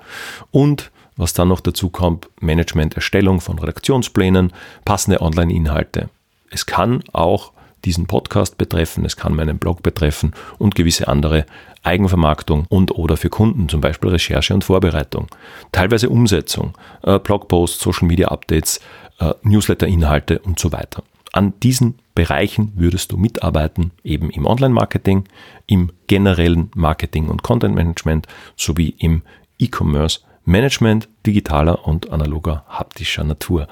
Und 0.51 0.91
was 1.15 1.33
dann 1.33 1.49
noch 1.49 1.59
dazu 1.59 1.89
kommt, 1.89 2.29
Management, 2.39 2.95
Erstellung 2.95 3.41
von 3.41 3.59
Redaktionsplänen, 3.59 4.53
passende 4.85 5.21
Online-Inhalte. 5.21 6.09
Es 6.49 6.65
kann 6.65 7.03
auch 7.11 7.51
diesen 7.85 8.07
Podcast 8.07 8.57
betreffen, 8.57 9.05
es 9.05 9.17
kann 9.17 9.35
meinen 9.35 9.57
Blog 9.57 9.83
betreffen 9.83 10.33
und 10.57 10.75
gewisse 10.75 11.07
andere 11.07 11.45
Eigenvermarktung 11.83 12.65
und 12.69 12.91
oder 12.91 13.17
für 13.17 13.29
Kunden, 13.29 13.69
zum 13.69 13.81
Beispiel 13.81 14.09
Recherche 14.09 14.53
und 14.53 14.63
Vorbereitung. 14.63 15.27
Teilweise 15.71 16.09
Umsetzung, 16.09 16.77
äh, 17.03 17.19
Blogposts, 17.19 17.79
Social 17.79 18.07
Media 18.07 18.27
Updates, 18.29 18.79
äh, 19.19 19.33
Newsletter-Inhalte 19.43 20.39
und 20.39 20.59
so 20.59 20.71
weiter. 20.71 21.03
An 21.31 21.53
diesen 21.61 21.99
Bereichen 22.15 22.73
würdest 22.75 23.11
du 23.11 23.17
mitarbeiten, 23.17 23.91
eben 24.03 24.29
im 24.29 24.45
Online-Marketing, 24.45 25.25
im 25.67 25.91
generellen 26.07 26.71
Marketing 26.75 27.29
und 27.29 27.43
Content-Management 27.43 28.27
sowie 28.55 28.95
im 28.97 29.21
E-Commerce 29.59 30.21
Management 30.45 31.07
digitaler 31.25 31.87
und 31.87 32.11
analoger 32.11 32.65
haptischer 32.67 33.23
Natur. 33.23 33.67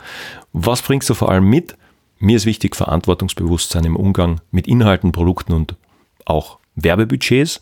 Was 0.54 0.82
bringst 0.82 1.10
du 1.10 1.16
vor 1.16 1.30
allem 1.30 1.50
mit? 1.50 1.76
Mir 2.20 2.38
ist 2.38 2.46
wichtig 2.46 2.76
Verantwortungsbewusstsein 2.76 3.84
im 3.84 3.96
Umgang 3.96 4.42
mit 4.50 4.68
Inhalten, 4.68 5.12
Produkten 5.12 5.54
und 5.54 5.76
auch 6.26 6.58
Werbebudgets, 6.76 7.62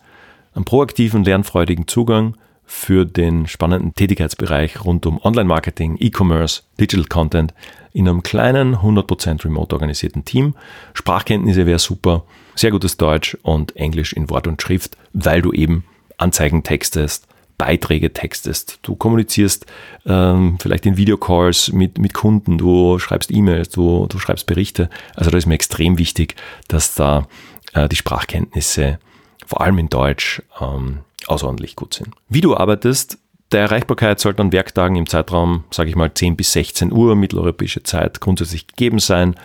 einen 0.54 0.65
proaktiven, 0.65 1.26
lernfreudigen 1.26 1.88
Zugang 1.88 2.38
für 2.65 3.06
den 3.06 3.48
spannenden 3.48 3.94
Tätigkeitsbereich 3.94 4.84
rund 4.84 5.06
um 5.06 5.20
Online-Marketing, 5.22 5.98
E-Commerce, 6.00 6.63
Digital 6.80 7.06
Content 7.06 7.54
in 7.91 8.08
einem 8.08 8.24
kleinen, 8.24 8.78
100% 8.78 9.44
remote 9.46 9.76
organisierten 9.76 10.26
Team. 10.26 10.56
Sprachkenntnisse 10.94 11.65
wäre 11.65 11.80
super, 11.80 12.24
sehr 12.56 12.72
gutes 12.72 12.98
Deutsch 12.98 13.38
und 13.44 13.76
Englisch 13.76 14.13
in 14.13 14.30
Wort 14.30 14.48
und 14.48 14.62
Schrift, 14.62 14.98
weil 15.13 15.41
du 15.41 15.52
eben 15.52 15.84
Anzeigen 16.18 16.63
textest, 16.63 17.28
Beiträge 17.58 18.12
textest, 18.12 18.80
du 18.82 18.96
kommunizierst 18.96 19.65
ähm, 20.06 20.58
vielleicht 20.60 20.86
in 20.86 20.98
Videocalls 20.98 21.72
mit, 21.72 21.98
mit 21.98 22.13
Kunden, 22.13 22.58
du 22.58 23.00
schreibst 23.00 23.32
E-Mails, 23.32 23.70
du, 23.70 24.08
du 24.08 24.20
schreibst 24.20 24.46
Berichte. 24.46 24.89
Also 25.15 25.32
da 25.32 25.38
ist 25.38 25.46
mir 25.46 25.56
extrem 25.56 25.98
wichtig, 25.98 26.36
dass 26.68 26.96
da 26.96 27.28
äh, 27.74 27.88
die 27.88 27.96
Sprachkenntnisse 27.96 29.00
vor 29.46 29.62
allem 29.62 29.78
in 29.78 29.89
Deutsch 29.89 30.41
ähm, 30.60 31.00
außerordentlich 31.28 31.76
gut 31.76 31.94
sind. 31.94 32.10
Wie 32.30 32.41
du 32.41 32.56
arbeitest, 32.56 33.20
der 33.52 33.62
Erreichbarkeit 33.62 34.20
sollte 34.20 34.41
an 34.41 34.52
Werktagen 34.52 34.96
im 34.96 35.08
Zeitraum, 35.08 35.63
sage 35.72 35.89
ich 35.89 35.96
mal, 35.96 36.13
10 36.13 36.36
bis 36.36 36.52
16 36.54 36.91
Uhr 36.91 37.15
mitteleuropäische 37.15 37.84
Zeit 37.84 38.20
grundsätzlich 38.20 38.68
gegeben 38.68 39.00
sein. 39.00 39.36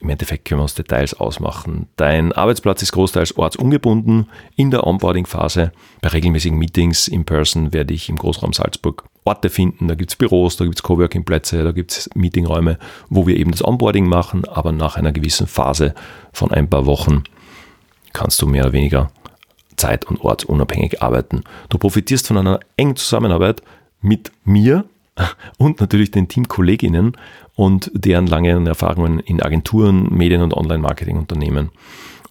Im 0.00 0.10
Endeffekt 0.10 0.44
können 0.44 0.58
wir 0.58 0.64
uns 0.64 0.74
Details 0.74 1.14
ausmachen. 1.14 1.86
Dein 1.96 2.32
Arbeitsplatz 2.32 2.82
ist 2.82 2.92
großteils 2.92 3.38
ortsungebunden. 3.38 4.28
In 4.56 4.70
der 4.70 4.86
Onboarding-Phase, 4.86 5.72
bei 6.02 6.08
regelmäßigen 6.08 6.58
Meetings 6.58 7.08
in 7.08 7.24
Person, 7.24 7.72
werde 7.72 7.94
ich 7.94 8.08
im 8.08 8.16
Großraum 8.16 8.52
Salzburg 8.52 9.04
Orte 9.24 9.48
finden. 9.48 9.88
Da 9.88 9.94
gibt 9.94 10.10
es 10.10 10.16
Büros, 10.16 10.56
da 10.56 10.64
gibt 10.64 10.78
es 10.78 10.82
Coworking-Plätze, 10.82 11.64
da 11.64 11.72
gibt 11.72 11.92
es 11.92 12.10
Meetingräume, 12.14 12.78
wo 13.08 13.26
wir 13.26 13.36
eben 13.36 13.52
das 13.52 13.64
Onboarding 13.64 14.06
machen. 14.06 14.44
Aber 14.46 14.72
nach 14.72 14.96
einer 14.96 15.12
gewissen 15.12 15.46
Phase 15.46 15.94
von 16.32 16.50
ein 16.50 16.68
paar 16.68 16.86
Wochen 16.86 17.22
kannst 18.12 18.42
du 18.42 18.46
mehr 18.46 18.64
oder 18.64 18.72
weniger 18.72 19.10
zeit- 19.76 20.04
und 20.04 20.20
ortsunabhängig 20.20 21.02
arbeiten. 21.02 21.44
Du 21.68 21.78
profitierst 21.78 22.26
von 22.26 22.36
einer 22.36 22.60
engen 22.76 22.96
Zusammenarbeit 22.96 23.62
mit 24.00 24.32
mir 24.44 24.84
und 25.58 25.80
natürlich 25.80 26.10
den 26.10 26.28
Teamkolleginnen 26.28 27.16
und 27.54 27.90
deren 27.94 28.26
langen 28.26 28.66
Erfahrungen 28.66 29.20
in 29.20 29.42
Agenturen, 29.42 30.08
Medien- 30.12 30.42
und 30.42 30.54
Online-Marketing-Unternehmen. 30.54 31.70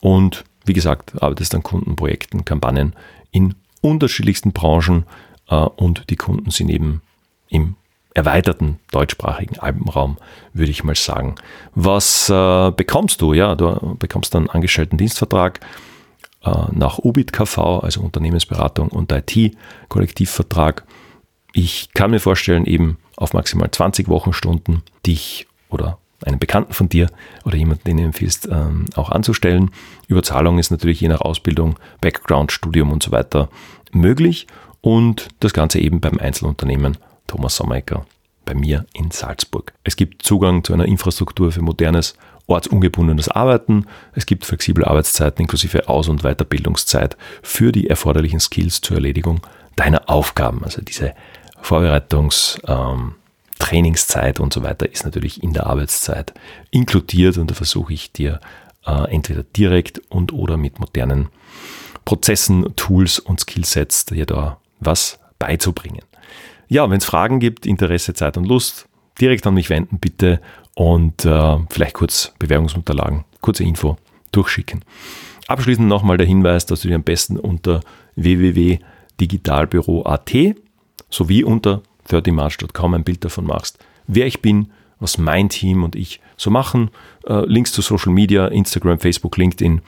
Und 0.02 0.44
wie 0.66 0.74
gesagt, 0.74 1.22
arbeitest 1.22 1.56
an 1.56 1.64
Kundenprojekten, 1.64 2.46
Kampagnen 2.46 2.94
in 3.32 3.56
unterschiedlichsten 3.82 4.52
Branchen 4.52 5.06
äh, 5.50 5.56
und 5.56 6.10
die 6.10 6.16
Kunden 6.16 6.52
sind 6.52 6.70
eben 6.70 7.02
im 7.50 7.76
erweiterten 8.14 8.80
deutschsprachigen 8.92 9.60
Alpenraum, 9.60 10.18
würde 10.54 10.72
ich 10.72 10.84
mal 10.84 10.96
sagen. 10.96 11.36
Was 11.74 12.30
äh, 12.30 12.72
bekommst 12.72 13.22
du? 13.22 13.34
Ja, 13.34 13.56
du 13.56 13.96
bekommst 13.98 14.36
einen 14.36 14.50
Angestellten-Dienstvertrag 14.50 15.60
äh, 16.44 16.52
nach 16.72 17.00
UBIT 17.00 17.34
KV, 17.34 17.80
also 17.80 18.02
Unternehmensberatung 18.02 18.90
und 18.90 19.12
IT-Kollektivvertrag. 19.12 20.84
Ich 21.54 21.94
kann 21.94 22.12
mir 22.12 22.20
vorstellen, 22.20 22.66
eben 22.66 22.98
auf 23.16 23.34
maximal 23.34 23.70
20 23.70 24.08
Wochenstunden 24.10 24.82
dich 25.06 25.48
oder 25.70 26.00
einen 26.26 26.40
Bekannten 26.40 26.74
von 26.74 26.90
dir 26.90 27.10
oder 27.46 27.56
jemanden, 27.56 27.84
den 27.84 27.98
du 27.98 28.04
empfiehlst, 28.04 28.48
ähm, 28.52 28.86
auch 28.96 29.10
anzustellen. 29.12 29.72
Überzahlung 30.08 30.58
ist 30.58 30.72
natürlich 30.72 31.00
je 31.00 31.10
nach 31.10 31.22
Ausbildung, 31.22 31.78
Background, 32.02 32.52
Studium 32.52 32.92
und 32.92 33.04
so 33.04 33.12
weiter 33.12 33.50
möglich 33.92 34.48
und 34.82 35.28
das 35.40 35.54
Ganze 35.54 35.80
eben 35.80 36.02
beim 36.02 36.18
Einzelunternehmen 36.18 36.98
Thomas 37.28 37.56
Sommecker 37.56 38.06
bei 38.46 38.56
mir 38.56 38.86
in 38.94 39.12
Salzburg. 39.12 39.74
Es 39.84 39.96
gibt 39.96 40.24
Zugang 40.24 40.64
zu 40.64 40.74
einer 40.74 40.86
Infrastruktur 40.86 41.52
für 41.52 41.62
modernes, 41.62 42.16
ortsungebundenes 42.48 43.30
Arbeiten. 43.30 43.86
Es 44.14 44.26
gibt 44.26 44.46
flexible 44.46 44.86
Arbeitszeiten 44.86 45.42
inklusive 45.42 45.88
Aus- 45.88 46.10
und 46.10 46.24
Weiterbildungszeit 46.24 47.16
für 47.42 47.72
die 47.72 47.90
erforderlichen 47.90 48.40
Skills 48.40 48.82
zur 48.82 48.98
Erledigung 48.98 49.42
deiner 49.76 50.10
Aufgaben. 50.10 50.64
Also 50.64 50.82
diese 50.82 51.14
Vorbereitungs-, 51.64 52.60
ähm, 52.68 53.16
und 54.40 54.54
so 54.54 54.62
weiter 54.62 54.92
ist 54.92 55.06
natürlich 55.06 55.42
in 55.42 55.54
der 55.54 55.66
Arbeitszeit 55.66 56.34
inkludiert 56.70 57.38
und 57.38 57.50
da 57.50 57.56
versuche 57.56 57.94
ich 57.94 58.12
dir 58.12 58.40
äh, 58.86 59.12
entweder 59.12 59.44
direkt 59.44 60.02
und 60.10 60.34
oder 60.34 60.58
mit 60.58 60.80
modernen 60.80 61.30
Prozessen, 62.06 62.76
Tools 62.76 63.20
und 63.20 63.40
Skillsets 63.40 64.06
dir 64.06 64.26
da 64.26 64.58
was 64.80 65.20
beizubringen. 65.40 66.02
Ja, 66.68 66.90
wenn 66.90 66.98
es 66.98 67.06
Fragen 67.06 67.40
gibt, 67.40 67.66
Interesse, 67.66 68.14
Zeit 68.14 68.38
und 68.38 68.46
Lust, 68.46 68.88
direkt 69.20 69.46
an 69.48 69.54
mich 69.54 69.70
wenden 69.70 70.00
bitte 70.00 70.42
und 70.76 71.24
äh, 71.26 71.58
vielleicht 71.70 71.94
kurz 71.94 72.34
Bewerbungsunterlagen, 72.40 73.24
kurze 73.42 73.64
Info 73.64 73.98
durchschicken. 74.32 74.84
Abschließend 75.48 75.88
nochmal 75.88 76.18
der 76.18 76.28
Hinweis, 76.28 76.66
dass 76.66 76.82
du 76.82 76.88
dir 76.88 76.96
am 76.96 77.04
besten 77.04 77.38
unter 77.38 77.82
www.digitalbüro.at 78.16 80.34
sowie 81.10 81.44
unter 81.44 81.82
30march.com 82.10 82.94
ein 82.94 83.04
Bild 83.04 83.24
davon 83.24 83.46
machst, 83.46 83.80
wer 84.08 84.28
ich 84.28 84.42
bin, 84.42 84.72
was 85.00 85.18
mein 85.18 85.50
Team 85.50 85.84
und 85.84 85.96
ich 85.96 86.22
so 86.38 86.50
machen. 86.50 86.90
Äh, 87.28 87.46
Links 87.46 87.72
zu 87.72 87.82
Social 87.82 88.14
Media, 88.14 88.48
Instagram, 88.48 89.00
Facebook, 89.00 89.38
LinkedIn 89.38 89.82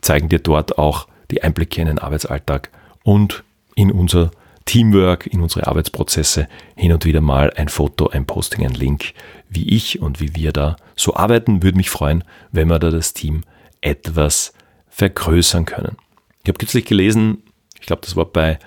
zeigen 0.00 0.28
dir 0.28 0.38
dort 0.38 0.78
auch 0.78 1.08
die 1.30 1.42
Einblicke 1.42 1.80
in 1.80 1.88
den 1.88 1.98
Arbeitsalltag 1.98 2.70
und 3.02 3.44
in 3.74 3.90
unser 3.90 4.30
Teamwork, 4.64 5.26
in 5.26 5.40
unsere 5.40 5.66
Arbeitsprozesse 5.66 6.46
hin 6.76 6.92
und 6.92 7.06
wieder 7.06 7.22
mal 7.22 7.50
ein 7.56 7.68
Foto, 7.68 8.08
ein 8.08 8.26
Posting, 8.26 8.66
ein 8.66 8.74
Link, 8.74 9.14
wie 9.48 9.66
ich 9.70 10.00
und 10.00 10.20
wie 10.20 10.34
wir 10.34 10.52
da 10.52 10.76
so 10.94 11.16
arbeiten. 11.16 11.62
Würde 11.62 11.78
mich 11.78 11.88
freuen, 11.88 12.22
wenn 12.52 12.68
wir 12.68 12.78
da 12.78 12.90
das 12.90 13.14
Team 13.14 13.44
etwas 13.80 14.52
vergrößern 14.90 15.64
können. 15.64 15.96
Ich 16.42 16.48
habe 16.48 16.58
kürzlich 16.58 16.84
gelesen, 16.84 17.42
ich 17.80 17.86
glaube, 17.86 18.02
das 18.04 18.14
war 18.16 18.26
bei 18.26 18.58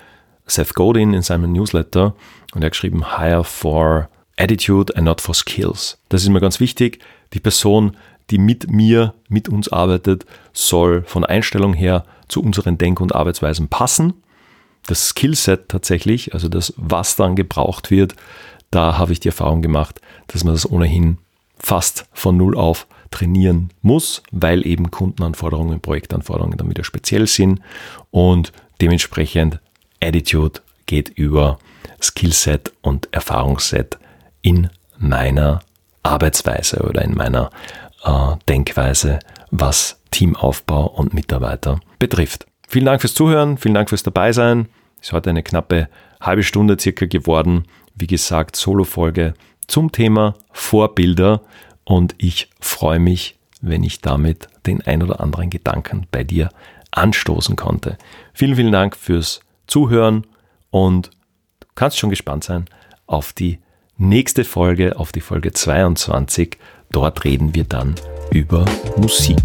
Seth 0.46 0.74
Godin 0.74 1.14
in 1.14 1.22
seinem 1.22 1.52
Newsletter 1.52 2.14
und 2.54 2.62
er 2.62 2.66
hat 2.66 2.72
geschrieben, 2.72 3.16
hire 3.18 3.44
for 3.44 4.08
attitude 4.36 4.94
and 4.96 5.04
not 5.04 5.20
for 5.20 5.34
skills. 5.34 5.98
Das 6.08 6.22
ist 6.22 6.28
mir 6.28 6.40
ganz 6.40 6.60
wichtig. 6.60 7.00
Die 7.32 7.40
Person, 7.40 7.96
die 8.30 8.38
mit 8.38 8.70
mir, 8.70 9.14
mit 9.28 9.48
uns 9.48 9.68
arbeitet, 9.68 10.26
soll 10.52 11.02
von 11.04 11.24
Einstellung 11.24 11.74
her 11.74 12.04
zu 12.28 12.42
unseren 12.42 12.78
Denk- 12.78 13.00
und 13.00 13.14
Arbeitsweisen 13.14 13.68
passen. 13.68 14.14
Das 14.86 15.10
Skillset 15.10 15.68
tatsächlich, 15.68 16.34
also 16.34 16.48
das, 16.48 16.74
was 16.76 17.16
dann 17.16 17.36
gebraucht 17.36 17.90
wird, 17.90 18.16
da 18.70 18.98
habe 18.98 19.12
ich 19.12 19.20
die 19.20 19.28
Erfahrung 19.28 19.62
gemacht, 19.62 20.00
dass 20.28 20.44
man 20.44 20.54
das 20.54 20.68
ohnehin 20.68 21.18
fast 21.58 22.06
von 22.12 22.36
Null 22.36 22.56
auf 22.56 22.86
trainieren 23.10 23.70
muss, 23.82 24.22
weil 24.32 24.66
eben 24.66 24.90
Kundenanforderungen, 24.90 25.80
Projektanforderungen 25.80 26.56
dann 26.56 26.70
wieder 26.70 26.82
speziell 26.82 27.26
sind 27.26 27.60
und 28.10 28.52
dementsprechend 28.80 29.60
Attitude 30.02 30.60
geht 30.86 31.08
über 31.10 31.58
Skillset 32.00 32.72
und 32.82 33.08
Erfahrungsset 33.12 33.98
in 34.42 34.68
meiner 34.98 35.60
Arbeitsweise 36.02 36.82
oder 36.82 37.02
in 37.02 37.14
meiner 37.14 37.50
äh, 38.04 38.36
Denkweise, 38.48 39.20
was 39.50 40.00
Teamaufbau 40.10 40.86
und 40.86 41.14
Mitarbeiter 41.14 41.80
betrifft. 41.98 42.46
Vielen 42.68 42.86
Dank 42.86 43.00
fürs 43.00 43.14
Zuhören, 43.14 43.58
vielen 43.58 43.74
Dank 43.74 43.88
fürs 43.88 44.02
Dabeisein. 44.02 44.68
Ist 45.00 45.12
heute 45.12 45.30
eine 45.30 45.42
knappe 45.42 45.88
halbe 46.20 46.42
Stunde 46.42 46.76
circa 46.78 47.06
geworden. 47.06 47.64
Wie 47.94 48.06
gesagt, 48.06 48.56
Solo-Folge 48.56 49.34
zum 49.66 49.92
Thema 49.92 50.34
Vorbilder 50.52 51.42
und 51.84 52.14
ich 52.18 52.48
freue 52.60 52.98
mich, 52.98 53.38
wenn 53.60 53.82
ich 53.82 54.00
damit 54.00 54.48
den 54.66 54.82
ein 54.82 55.02
oder 55.02 55.20
anderen 55.20 55.50
Gedanken 55.50 56.06
bei 56.10 56.24
dir 56.24 56.50
anstoßen 56.90 57.56
konnte. 57.56 57.96
Vielen, 58.32 58.56
vielen 58.56 58.72
Dank 58.72 58.96
fürs 58.96 59.40
Zuhören 59.66 60.26
und 60.70 61.10
du 61.60 61.66
kannst 61.74 61.98
schon 61.98 62.10
gespannt 62.10 62.44
sein 62.44 62.66
auf 63.06 63.32
die 63.32 63.58
nächste 63.96 64.44
Folge, 64.44 64.98
auf 64.98 65.12
die 65.12 65.20
Folge 65.20 65.52
22. 65.52 66.58
Dort 66.90 67.24
reden 67.24 67.54
wir 67.54 67.64
dann 67.64 67.94
über 68.30 68.64
Musik. 68.96 69.40